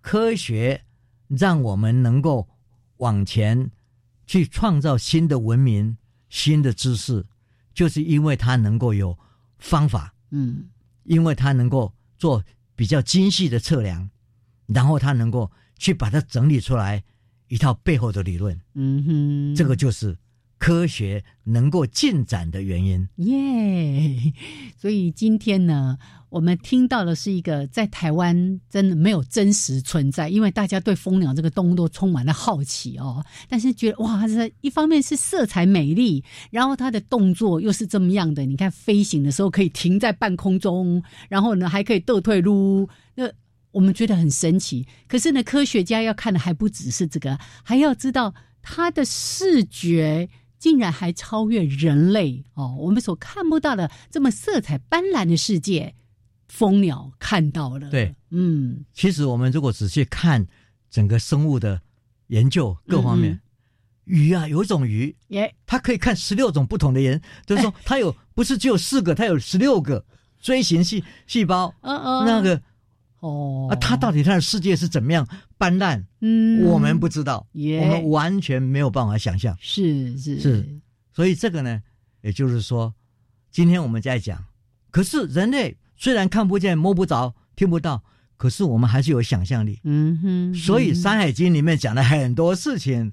[0.00, 0.82] 科学
[1.28, 2.48] 让我们能够
[2.98, 3.70] 往前
[4.26, 5.96] 去创造新的文明、
[6.28, 7.24] 新的知识，
[7.76, 9.16] 就是因为他能够有
[9.58, 10.64] 方法，嗯。
[11.04, 12.42] 因为他能够做
[12.74, 14.10] 比较精细的测量，
[14.66, 15.48] 然后他能够
[15.78, 17.04] 去把它整理出来
[17.46, 20.18] 一套背后的理论，嗯哼，这个就是
[20.58, 23.08] 科学能够进展的原因。
[23.16, 24.32] 耶
[24.76, 25.98] 所以今天呢，
[26.30, 43.30] 我们听到的是一个在台湾真的没有真实存在，因为大家对蜂鸟这个动物都充满了好奇哦，但是觉得哇，这一方面是色彩美丽，然后它的动作又是这么样的，你看飞行的时候可以停在半空中，然后呢还可以倒退撸，那
[43.72, 44.86] 我们觉得很神奇。
[45.06, 50.30] 可是呢，科学家要看的还不只是这个，还要知道它的视觉。
[50.66, 52.74] 竟然还超越人类哦！
[52.76, 55.94] 我们所看不到的这么色彩斑斓的世界，
[56.48, 57.88] 蜂鸟看到了。
[57.88, 60.44] 对，嗯，其实我们如果仔细看
[60.90, 61.80] 整个生物的
[62.26, 63.40] 研究各方面，嗯
[64.06, 70.04] 鱼啊，有一种鱼，耶，它可以看十六种不同的颜，就是说它有不是只有四个，它有十六个
[70.40, 72.60] 锥形细细胞， 嗯嗯，那个
[73.20, 75.26] 哦啊，他到底他的世界是怎么样
[75.58, 76.04] 斑斓？
[76.20, 79.56] 嗯，我们不知道，我们完全没有办法想象。
[79.60, 80.80] 是是是，
[81.12, 81.82] 所以这个呢，
[82.22, 82.94] 也就是说，
[83.50, 84.44] 今天我们在讲，
[84.90, 88.02] 可是人类虽然看不见、摸不着、听不到，
[88.36, 89.80] 可是我们还是有想象力。
[89.84, 93.12] 嗯哼，所以《嗯山海经》里面讲的很多事情，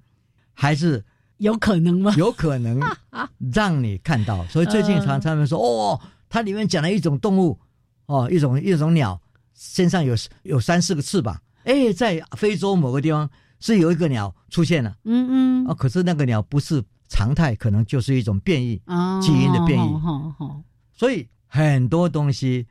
[0.53, 1.05] 还是
[1.37, 2.13] 有可能吗？
[2.17, 2.79] 有可能
[3.53, 4.45] 让你看到。
[4.47, 5.99] 所以最近常常们说，哦，
[6.29, 7.57] 它里面讲了一种动物，
[8.05, 9.21] 哦，一种一种鸟，
[9.53, 13.29] 身上有有三四个翅膀，哎，在非洲某个地方
[13.59, 15.27] 是有一个鸟出现了，嗯
[15.63, 15.67] 嗯。
[15.67, 19.93] 啊，可是那个鸟不是常态，可能就是一种变异，啊，基因的变异。
[19.99, 20.61] 好好，
[20.93, 22.67] 所以很多东西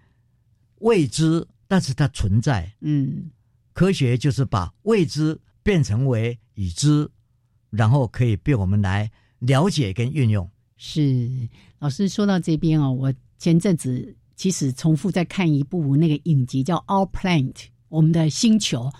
[0.80, 2.72] 未知，但是它存在。
[2.80, 3.30] 嗯。
[3.74, 7.10] 科学就是把未知变成为已知，
[7.70, 10.46] 然后可以被我们来了解跟运用。
[10.76, 11.48] 是。
[11.78, 17.52] 老师说到这边哦，我前阵子其实重复在看一部那个影集，叫《Our Planet》，
[17.88, 18.90] 我们的星球。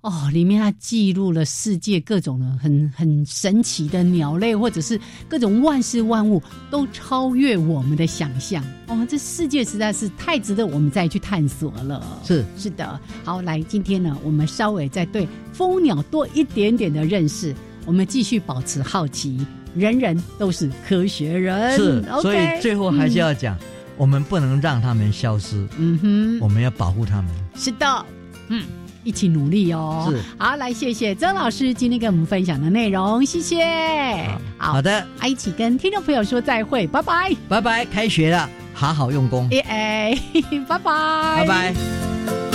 [0.00, 6.40] 哦，里面它记录了世界各种的很很神奇的鸟类，或者是各种万事万物，
[6.70, 8.62] 都超越我们的想象。
[8.86, 12.20] 哦，这世界实在是太值得我们再去探索了。
[12.22, 17.52] 是是的，好，来，今天呢，我们稍微再对蜂鸟多一点点的认识，
[17.86, 19.44] 我们继续保持好奇，
[19.74, 21.76] 人人都是科学人。
[21.76, 23.58] 是，所以最后还是嗯要讲，
[24.02, 27.30] 我们不能让他们消失，嗯哼，我们要保护他们。
[27.54, 28.06] 是的，
[28.48, 28.64] 嗯，
[29.04, 30.08] 一起努力哦。
[30.10, 33.64] 是，好，来，谢谢曾老师今天跟我们分享的内容，谢谢。
[34.58, 37.32] 好，好的，啊一起跟听众朋友说再会，拜拜。
[37.48, 40.20] 拜拜，开学了，好好用功，哎哎，
[40.66, 42.51] 拜拜，拜拜。